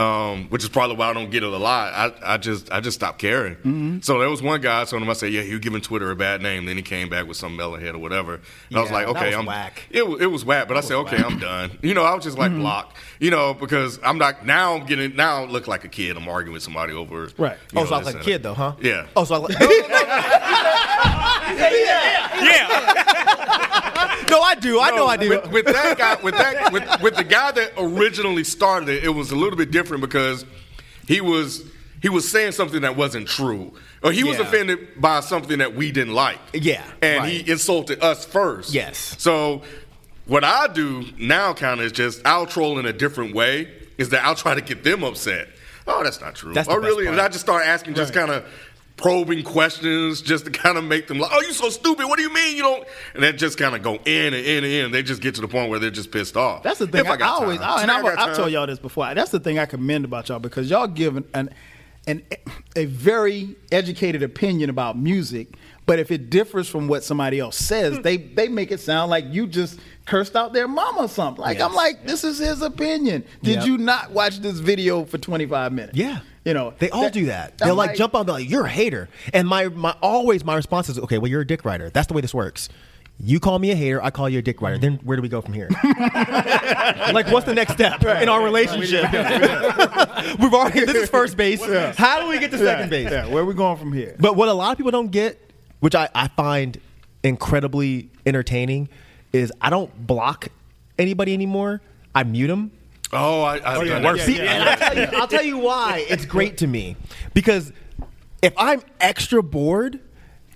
[0.00, 1.92] um, which is probably why I don't get it a lot.
[1.92, 4.00] I, I just I just stopped caring.
[4.02, 4.80] So there was one guy.
[4.80, 7.08] I told him I said, "Yeah, you're giving Twitter a bad name." Then he came
[7.08, 8.40] back with some melonhead or whatever,
[8.70, 9.82] and I was Yeah, like, that "Okay, was I'm whack.
[9.90, 12.38] It, it was whack, but I said, "Okay, I'm done." You know, I was just
[12.38, 12.96] like block.
[13.18, 14.76] You know, because I'm not now.
[14.76, 15.44] I'm getting now.
[15.44, 16.16] I look like a kid.
[16.16, 17.28] I'm arguing with somebody over.
[17.36, 17.58] Right.
[17.76, 18.74] Oh, know, so I was like a kid though, huh?
[18.80, 19.06] Yeah.
[19.14, 19.56] Oh, so I like.
[24.30, 24.80] No, I do.
[24.80, 25.28] I know I do.
[25.28, 29.10] With, with that guy, with that, with, with the guy that originally started it, it
[29.10, 30.44] was a little bit different because
[31.06, 31.64] he was
[32.00, 33.72] he was saying something that wasn't true,
[34.02, 34.44] or he was Yeah.
[34.44, 36.38] offended by something that we didn't like.
[36.52, 37.32] Yeah, and right.
[37.32, 38.72] he insulted us first.
[38.72, 39.16] Yes.
[39.18, 39.62] So
[40.26, 43.68] what I do now, kind of, is just I'll troll in a different way.
[43.98, 45.48] Is that I'll try to get them upset.
[45.86, 46.54] Oh, that's not true.
[46.54, 47.04] That's oh, the oh, best really?
[47.06, 47.18] part.
[47.18, 48.44] And I just start asking just kind of
[49.00, 52.06] probing questions just to kind of make them like, oh, you so stupid.
[52.06, 52.84] What do you mean you don't?
[53.14, 54.92] And that just kind of go in and in and in.
[54.92, 56.62] They just get to the point where they're just pissed off.
[56.62, 57.00] That's the thing.
[57.00, 57.68] If I, I, got I always, time.
[57.68, 58.36] Oh, I, and See, I've, got I've time.
[58.36, 59.14] told y'all this before.
[59.14, 61.50] That's the thing I commend about y'all because y'all give an, an,
[62.06, 62.22] an
[62.76, 65.54] a very educated opinion about music.
[65.86, 68.02] But if it differs from what somebody else says, hmm.
[68.02, 71.42] they they make it sound like you just cursed out their mama or something.
[71.42, 73.24] Like I'm like, this is his opinion.
[73.42, 73.66] Did Yep.
[73.66, 75.96] you not watch this video for 25 minutes?
[75.96, 76.20] Yeah.
[76.44, 77.58] You know, They all that- do that.
[77.58, 80.98] They'll like, jump on, like, "You're a hater," and my my always my response is,
[80.98, 81.90] "Okay, well, you're a dick writer.
[81.90, 82.68] That's the way this works.
[83.22, 84.78] You call me a hater, I call you a dick writer.
[84.78, 85.68] Then where do we go from here?
[87.12, 89.02] like, what's the next step in our relationship?
[90.38, 91.62] We've already this is first base.
[91.96, 93.10] How do we get to Yeah, second base?
[93.10, 94.16] Yeah, where are we going from here?
[94.18, 95.38] But what a lot of people don't get,
[95.80, 96.80] which I, I find
[97.22, 98.88] incredibly entertaining,
[99.34, 100.48] is I don't block
[100.98, 101.82] anybody anymore.
[102.14, 102.70] I mute them.
[103.12, 104.20] Oh, I, I've oh, done yeah, that.
[104.20, 106.96] See, and I'll tell, you, I'll tell you why it's great to me
[107.34, 107.72] because
[108.42, 110.00] if I'm extra bored.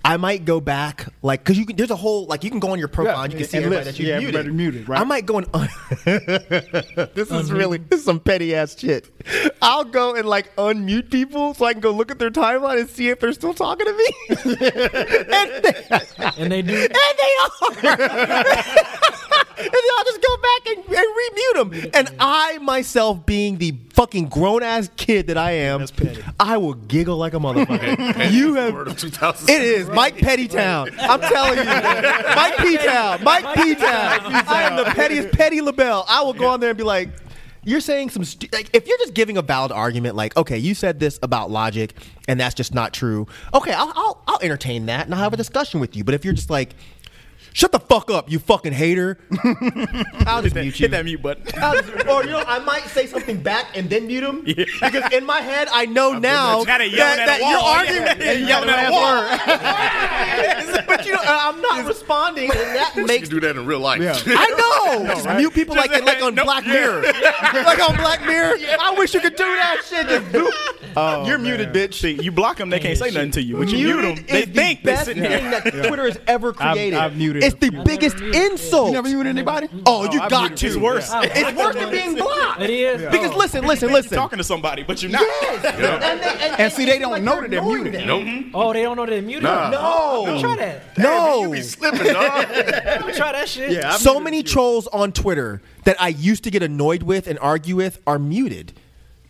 [0.07, 1.77] I might go back, like, because you can.
[1.77, 3.49] There's a whole, like, you can go on your profile Yeah, and you can and
[3.49, 3.97] see everybody list.
[3.97, 4.35] that you Yeah, muted.
[4.35, 5.01] everybody muted, right.
[5.01, 5.47] I might go and.
[7.15, 9.09] this is really this is some petty ass shit.
[9.63, 12.87] I'll go and like unmute people so I can go look at their timeline and
[12.87, 14.05] see if they're still talking to me.
[14.29, 15.83] and, they,
[16.37, 16.75] And they do.
[16.83, 19.14] and they are.
[19.57, 21.07] And then I'll just go back and, and
[21.75, 21.91] remute them.
[21.93, 25.85] And I myself, being the fucking grown ass kid that I am,
[26.39, 28.31] I will giggle like a motherfucker.
[28.31, 28.73] you have.
[28.73, 29.49] Word of 2000.
[29.49, 30.95] It is Mike Pettytown.
[30.99, 31.65] I'm telling you,
[32.35, 34.19] Mike P Town, Mike P Town.
[34.47, 36.05] I am the pettiest Petty LaBelle.
[36.07, 37.09] I will go on there and be like,
[37.63, 40.73] "You're saying some stu- like if you're just giving a valid argument, like, okay, you
[40.75, 41.93] said this about logic,
[42.27, 43.27] and that's just not true.
[43.53, 46.03] Okay, I'll I'll, I'll entertain that and I'll have a discussion with you.
[46.03, 46.75] But if you're just like,
[47.55, 49.17] shut the fuck up, you fucking hater,
[50.27, 50.83] I'll just mute you.
[50.83, 51.43] Hit that mute button.
[51.61, 55.11] I'll just- or you know, I might say something back and then mute him because
[55.13, 58.03] in my head I know now that, Gotta yell at that you're arguing.
[58.25, 60.85] Yeah, You yelling at a wall.
[60.87, 63.29] but you know, uh, I'm not responding, and that You makes.
[63.29, 64.01] can do that in real life.
[64.01, 64.15] Yeah.
[64.25, 64.49] I
[64.99, 65.05] know.
[65.13, 66.45] Just mute people like like on Nope.
[66.45, 68.57] Black Mirror, like on Black Mirror.
[68.79, 70.07] I wish you could do that shit.
[70.07, 70.51] Just boop.
[70.97, 71.57] Oh, You're man.
[71.57, 71.95] muted, bitch.
[71.95, 73.57] See, you block them, they can't say nothing to you.
[73.57, 76.17] But you mute them, they is think the they're best sitting thing that Twitter has
[76.27, 76.97] ever created.
[76.97, 78.87] I've muted It's the a biggest insult.
[78.87, 79.67] You never muted anybody?
[79.85, 80.67] Oh, you I've got to.
[80.67, 81.11] It's worse.
[81.11, 81.21] Yeah.
[81.23, 82.61] It's worse than being blocked.
[82.61, 83.01] It is.
[83.11, 84.17] Because listen, listen, You're listen.
[84.17, 85.21] talking to somebody, but you're not.
[85.21, 85.65] Yes.
[85.65, 87.93] And, they- and- And see, they don't like know that they're muted.
[87.93, 88.07] them.
[88.07, 88.45] Nope.
[88.53, 89.43] Oh, they don't know they're muted.
[89.43, 89.69] Nah.
[89.69, 90.39] No.
[90.39, 90.97] Try that.
[90.97, 91.43] No.
[91.43, 92.47] You be slipping, dog.
[92.47, 93.71] Try that shit.
[93.71, 97.75] Yeah, so many trolls on Twitter that I used to get annoyed with and argue
[97.75, 98.73] with are muted.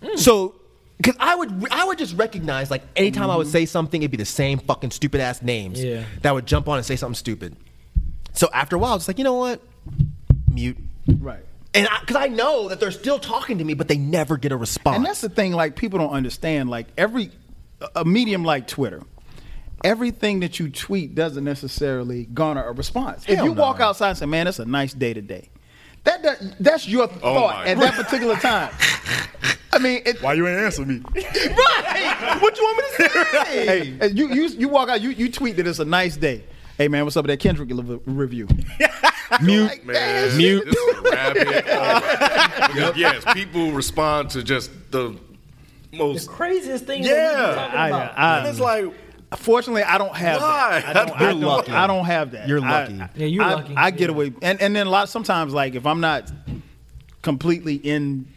[0.02, 0.18] Mm.
[0.20, 0.56] So,
[0.98, 3.52] because I would, I would just recognize like anytime I would mm-hmm.
[3.52, 6.04] say something, it'd be the same fucking stupid ass names Yeah.
[6.22, 7.56] that would jump on and say something stupid.
[8.36, 9.62] So after a while, it's like you know what,
[10.52, 10.78] mute.
[11.08, 11.46] Right.
[11.74, 14.58] And because I, know that they're still talking to me, but they never get a
[14.58, 14.96] response.
[14.96, 16.70] And that's the thing, like people don't understand.
[16.70, 17.32] Like every
[17.96, 19.02] a medium like Twitter,
[19.84, 23.26] everything that you tweet doesn't necessarily garner a response.
[23.28, 25.50] if Hell you walk outside and say, "Man, it's a nice day today,"
[26.06, 28.74] that, that that's your Oh thought my at that particular time.
[29.74, 31.02] I mean, it, Why you ain't answer me?
[31.16, 32.38] right.
[32.42, 33.14] what you want me to
[33.44, 33.86] say?
[34.00, 36.46] hey, you you you walk out, you you tweet that it's a nice day.
[36.78, 37.70] Hey man, what's up with that Kendrick
[38.06, 38.48] review?
[39.42, 39.86] Mute.
[39.86, 40.66] Man, Mute.
[40.66, 42.94] This is a rabbit hole.
[42.96, 45.18] Yes, people respond to just the
[45.94, 46.30] most.
[46.30, 47.04] Craziest thing.
[47.04, 47.70] Yeah.
[47.74, 48.94] I, I, and it's like,
[49.38, 50.82] Fortunately, I don't have Why?
[50.82, 50.86] that.
[50.86, 51.72] I don't, You're I don't, lucky.
[51.72, 52.48] I don't have that.
[52.48, 52.94] You're I- lucky.
[53.16, 53.74] Yeah, you're I, lucky.
[53.76, 54.16] I get Yeah.
[54.16, 55.10] away, and and then a lot.
[55.10, 56.32] Sometimes, like if I'm not
[57.22, 58.28] completely in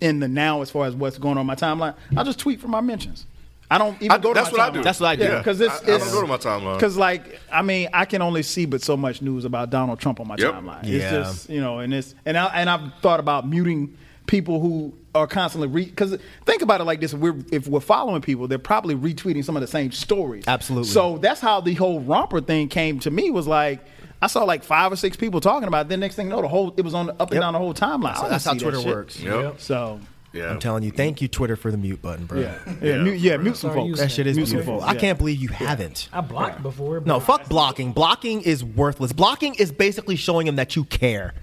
[0.00, 2.60] in the now as far as what's going on in my timeline, I'll just tweet
[2.60, 3.26] from my mentions.
[3.70, 4.82] I don't even I- go to that's my what I do.
[4.82, 5.24] That's what I do.
[5.24, 6.74] Yeah, because it's, I- I don't it's go to my timeline.
[6.74, 10.20] Because like I mean, I can only see but so much news about Donald Trump
[10.20, 10.54] on my Yep.
[10.54, 10.84] timeline.
[10.84, 10.96] Yeah.
[10.96, 13.96] It's just you know, and it's and I and I've thought about muting
[14.26, 16.16] people who are constantly re because
[16.46, 19.56] think about it like this: if we're if we're following people, they're probably retweeting some
[19.56, 20.44] of the same stories.
[20.46, 20.88] Absolutely.
[20.88, 23.30] So that's how the whole romper thing came to me.
[23.30, 23.84] Was like.
[24.20, 25.90] I saw like five or six people talking about it.
[25.90, 27.40] Then next thing you know, the whole it was on up and Yep.
[27.40, 28.16] down the whole timeline.
[28.16, 28.86] I that's how see that Twitter shit.
[28.88, 29.20] works.
[29.20, 29.60] Yep.
[29.60, 30.00] So
[30.38, 30.50] Yeah.
[30.50, 32.40] I'm telling you, thank you, Twitter, for the mute button, bro.
[32.40, 34.00] yeah, yeah, mute, yeah, mute some Sorry, folks.
[34.00, 34.80] That shit is Mute beautiful.
[34.80, 36.08] folks, I can't believe you haven't.
[36.12, 37.00] I blocked before.
[37.00, 37.92] No, fuck blocking.
[37.92, 39.12] Blocking is worthless.
[39.12, 41.34] Blocking is basically showing them that you care.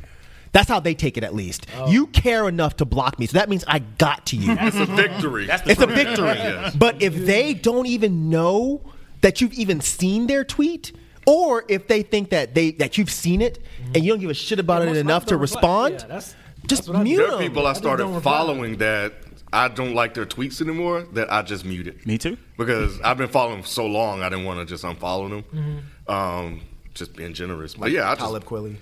[0.52, 1.68] That's how they take it, at least.
[1.76, 1.90] Oh.
[1.92, 4.56] You care enough to block me, so that means I got to you.
[4.58, 5.48] It's a victory.
[5.50, 6.28] it's a victory.
[6.38, 6.76] Yes.
[6.76, 8.82] But if they don't even know
[9.22, 10.94] that you've even seen their tweet,
[11.28, 13.60] or if they think that they that you've seen it
[13.94, 15.56] and you don't give a shit about Yeah, it enough to don't reply.
[15.60, 16.36] respond, Yeah, that's-
[16.68, 17.04] just that's what I do.
[17.04, 18.32] mute There are people I started don't reply.
[18.32, 19.14] following that
[19.54, 22.06] I don't like their tweets anymore that I just muted.
[22.06, 22.38] Me too.
[22.58, 25.44] Because I've been following them for so long, I didn't want to just unfollow them.
[25.44, 26.12] Mm-hmm.
[26.12, 26.62] Um,
[26.94, 27.76] just being generous.
[27.76, 28.78] But yeah, I just Talib Kweli.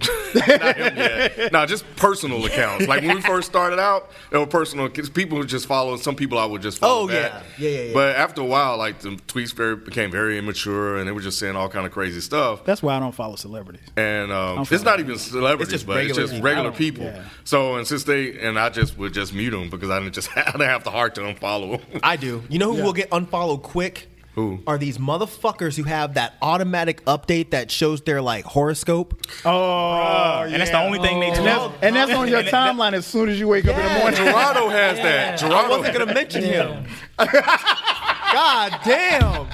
[0.00, 1.52] Not him yet.
[1.52, 2.86] No, just personal accounts.
[2.86, 4.88] Like when we first started out, there were personal.
[4.88, 5.96] Cause people would just follow.
[5.96, 7.04] Some people I would just follow.
[7.04, 7.32] Oh, back.
[7.58, 7.68] yeah.
[7.68, 7.92] Yeah, yeah, yeah.
[7.94, 11.38] But after a while, like the tweets very became very immature, and they were just
[11.38, 12.64] saying all kind of crazy stuff.
[12.64, 13.82] That's why I don't follow celebrities.
[13.96, 16.44] And um, I'm it's not even celebrities, It's just but it's regular just people.
[16.44, 17.04] regular people.
[17.04, 17.22] yeah.
[17.44, 20.28] So and since they and I just would just mute them because I didn't just
[20.36, 22.00] I didn't have the heart to unfollow them.
[22.02, 22.42] I do.
[22.48, 24.08] You know who will get unfollowed quick?
[24.36, 24.60] Who?
[24.66, 29.18] Are these motherfuckers who have that automatic update that shows their like horoscope?
[29.46, 31.34] Oh, and that's the only thing they oh.
[31.34, 33.98] And that's, and that's on your timeline as soon as you wake up in the
[33.98, 34.16] morning.
[34.18, 35.42] Gerardo has that.
[35.42, 36.84] I Gerardo wasn't gonna mention him.
[37.16, 39.48] God damn.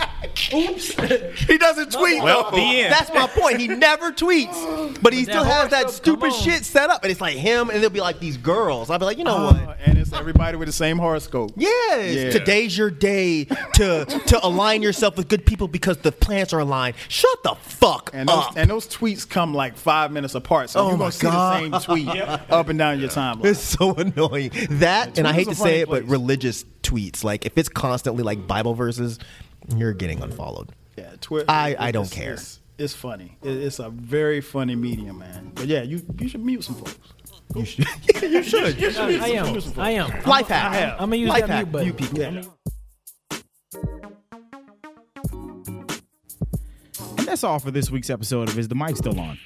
[0.51, 2.23] He doesn't tweet.
[2.23, 2.57] Well, though.
[2.57, 2.93] the end.
[2.93, 3.59] That's my point.
[3.61, 5.91] He never tweets, but he But still has that horoscope,
[6.21, 7.03] stupid shit set up.
[7.03, 8.91] And it's like him, and they'll be like these girls.
[8.91, 9.79] I'll be like, you know Uh, what?
[9.85, 11.53] and it's everybody with the same horoscope.
[11.57, 12.31] Yes, Yeah.
[12.31, 16.97] today's your day to to align yourself with good people because the plants are aligned.
[17.09, 18.53] Shut the fuck And those, up.
[18.57, 21.73] and those tweets come like five minutes apart, so Oh you're my gonna see God.
[21.73, 22.21] the same tweet
[22.51, 23.47] up and down your timeline.
[23.47, 24.51] It's so annoying.
[24.71, 27.25] That, and I hate to say funny it, but religious tweets.
[27.25, 29.19] Like if it's constantly like Bible verses,
[29.77, 30.71] you're getting unfollowed.
[30.97, 31.51] Yeah, Twitter.
[31.51, 32.35] I- I don't care.
[32.35, 33.37] It's, it's funny.
[33.43, 35.53] It- it's a very funny medium, man.
[35.55, 36.99] But yeah, you you should mute some folks.
[37.55, 37.87] You should.
[38.23, 38.81] you should.
[38.81, 39.63] You should I am.
[39.77, 40.23] I am.
[40.25, 40.73] Life hack.
[40.73, 40.93] I have.
[40.95, 41.65] I'm gonna use Life that hack.
[41.67, 41.87] mute button.
[41.89, 42.19] Mute people.
[42.19, 42.43] Yeah.
[47.19, 49.39] And that's all for this week's episode of Is the Mic Still On?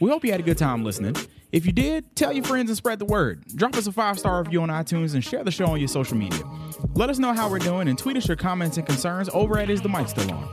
[0.00, 1.16] We hope you had a good time listening.
[1.52, 3.44] If you did, tell your friends and spread the word.
[3.54, 6.16] Drop us a five star review on iTunes and share the show on your social
[6.16, 6.42] media.
[6.94, 9.68] Let us know how we're doing and tweet us your comments and concerns over at
[9.68, 10.48] Is the Mic Still On?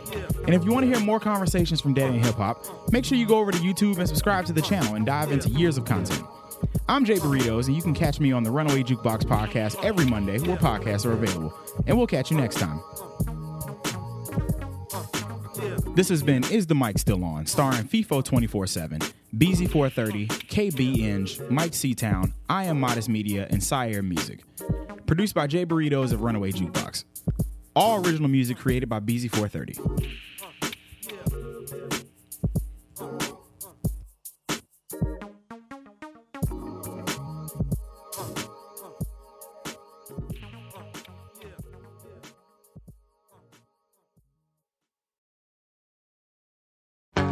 [0.46, 3.18] And if you want to hear more conversations from Daddy and Hip Hop, make sure
[3.18, 5.86] you go over to YouTube and subscribe to the channel and dive into years of
[5.86, 6.22] content.
[6.90, 10.40] I'm Jay Burritos, and you can catch me on the Runaway Jukebox podcast every Monday
[10.40, 11.58] where podcasts are available.
[11.88, 12.82] And we'll catch you next time.
[15.96, 17.46] This has been Is the Mic Still On?
[17.46, 19.00] starring FIFO 24 7,
[19.36, 24.40] BZ430, KB Inge, Mike Seatown, I Am Modest Media, and Sire Music.
[25.06, 27.04] Produced by Jay Burritos of Runaway Jukebox.
[27.76, 30.29] All original music created by BZ430.